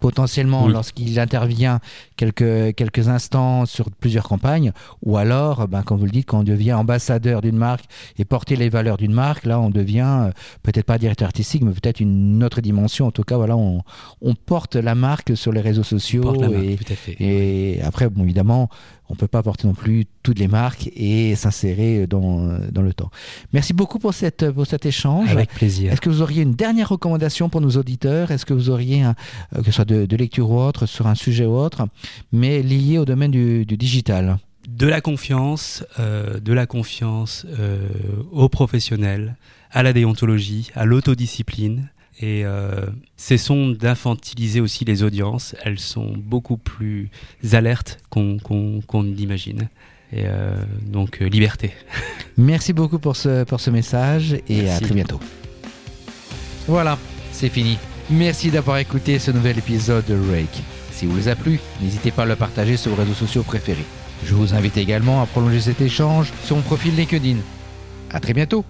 potentiellement 0.00 0.64
oui. 0.64 0.72
lorsqu'il 0.72 1.20
intervient 1.20 1.80
quelques, 2.16 2.74
quelques 2.74 3.08
instants 3.08 3.66
sur 3.66 3.90
plusieurs 3.90 4.24
campagnes, 4.24 4.72
ou 5.02 5.16
alors, 5.16 5.68
ben, 5.68 5.82
comme 5.82 5.98
vous 5.98 6.06
le 6.06 6.10
dites, 6.10 6.26
quand 6.26 6.40
on 6.40 6.42
devient 6.42 6.72
ambassadeur 6.72 7.40
d'une 7.42 7.56
marque 7.56 7.84
et 8.18 8.24
porter 8.24 8.56
les 8.56 8.68
valeurs 8.68 8.96
d'une 8.96 9.12
marque, 9.12 9.44
là 9.44 9.60
on 9.60 9.70
devient 9.70 10.28
euh, 10.28 10.30
peut-être 10.62 10.86
pas 10.86 10.98
directeur 10.98 11.26
artistique, 11.26 11.62
mais 11.62 11.72
peut-être 11.72 12.00
une 12.00 12.42
autre 12.42 12.60
dimension. 12.60 13.06
En 13.06 13.10
tout 13.12 13.22
cas, 13.22 13.36
voilà, 13.36 13.56
on, 13.56 13.82
on 14.20 14.34
porte 14.34 14.76
la 14.76 14.94
marque 14.94 15.36
sur 15.36 15.52
les 15.52 15.60
réseaux 15.60 15.82
sociaux. 15.82 16.34
et, 16.52 16.78
et 17.18 17.82
après, 17.82 18.08
bon, 18.08 18.24
évidemment, 18.24 18.68
on 19.10 19.14
ne 19.14 19.18
peut 19.18 19.26
pas 19.26 19.42
porter 19.42 19.66
non 19.66 19.74
plus 19.74 20.06
toutes 20.22 20.38
les 20.38 20.46
marques 20.46 20.88
et 20.94 21.34
s'insérer 21.34 22.06
dans, 22.06 22.58
dans 22.70 22.82
le 22.82 22.94
temps. 22.94 23.10
Merci 23.52 23.72
beaucoup 23.72 23.98
pour, 23.98 24.14
cette, 24.14 24.50
pour 24.52 24.66
cet 24.66 24.86
échange. 24.86 25.28
Avec 25.30 25.50
plaisir. 25.50 25.92
Est-ce 25.92 26.00
que 26.00 26.08
vous 26.08 26.22
auriez 26.22 26.42
une 26.42 26.54
dernière 26.54 26.88
recommandation 26.88 27.48
pour 27.48 27.60
nos 27.60 27.70
auditeurs? 27.70 28.30
Est-ce 28.30 28.46
que 28.46 28.54
vous 28.54 28.70
auriez, 28.70 29.02
un, 29.02 29.16
euh, 29.56 29.62
que 29.62 29.66
ce 29.66 29.72
soit 29.72 29.84
de, 29.84 30.06
de, 30.06 30.16
lecture 30.16 30.48
ou 30.50 30.60
autre, 30.60 30.86
sur 30.86 31.08
un 31.08 31.16
sujet 31.16 31.44
ou 31.44 31.56
autre, 31.56 31.88
mais 32.32 32.62
lié 32.62 32.98
au 32.98 33.04
domaine 33.04 33.32
du, 33.32 33.66
du 33.66 33.76
digital? 33.76 34.38
De 34.68 34.86
la 34.86 35.00
confiance, 35.00 35.84
euh, 35.98 36.38
de 36.38 36.52
la 36.52 36.66
confiance 36.66 37.46
euh, 37.58 37.88
aux 38.30 38.48
professionnels, 38.48 39.34
à 39.72 39.82
la 39.82 39.92
déontologie, 39.92 40.70
à 40.76 40.84
l'autodiscipline 40.84 41.88
Et 42.22 42.44
euh, 42.44 42.86
cessons 43.16 43.68
d'infantiliser 43.68 44.60
aussi 44.60 44.84
les 44.84 45.02
audiences. 45.02 45.56
Elles 45.64 45.78
sont 45.78 46.12
beaucoup 46.16 46.58
plus 46.58 47.10
alertes 47.52 47.98
qu'on 48.10 48.38
qu'on 48.38 49.02
l'imagine. 49.02 49.68
Et 50.12 50.24
euh, 50.26 50.54
donc, 50.86 51.22
euh, 51.22 51.28
liberté. 51.28 51.72
Merci 52.36 52.72
beaucoup 52.72 52.98
pour 52.98 53.16
ce, 53.16 53.44
pour 53.44 53.60
ce 53.60 53.70
message 53.70 54.34
et 54.48 54.62
Merci. 54.62 54.70
à 54.70 54.80
très 54.80 54.94
bientôt. 54.94 55.20
Voilà, 56.66 56.98
c'est 57.32 57.48
fini. 57.48 57.78
Merci 58.10 58.50
d'avoir 58.50 58.78
écouté 58.78 59.18
ce 59.18 59.30
nouvel 59.30 59.58
épisode 59.58 60.04
de 60.06 60.14
Rake. 60.14 60.62
Si 60.90 61.06
vous 61.06 61.12
vous 61.12 61.28
a 61.28 61.36
plu, 61.36 61.60
n'hésitez 61.80 62.10
pas 62.10 62.22
à 62.22 62.26
le 62.26 62.36
partager 62.36 62.76
sur 62.76 62.90
vos 62.90 63.00
réseaux 63.00 63.14
sociaux 63.14 63.42
préférés. 63.42 63.86
Je 64.26 64.34
vous 64.34 64.52
invite 64.54 64.76
également 64.76 65.22
à 65.22 65.26
prolonger 65.26 65.60
cet 65.60 65.80
échange 65.80 66.32
sur 66.44 66.56
mon 66.56 66.62
profil 66.62 66.94
LinkedIn. 66.96 67.38
À 68.10 68.20
très 68.20 68.34
bientôt 68.34 68.64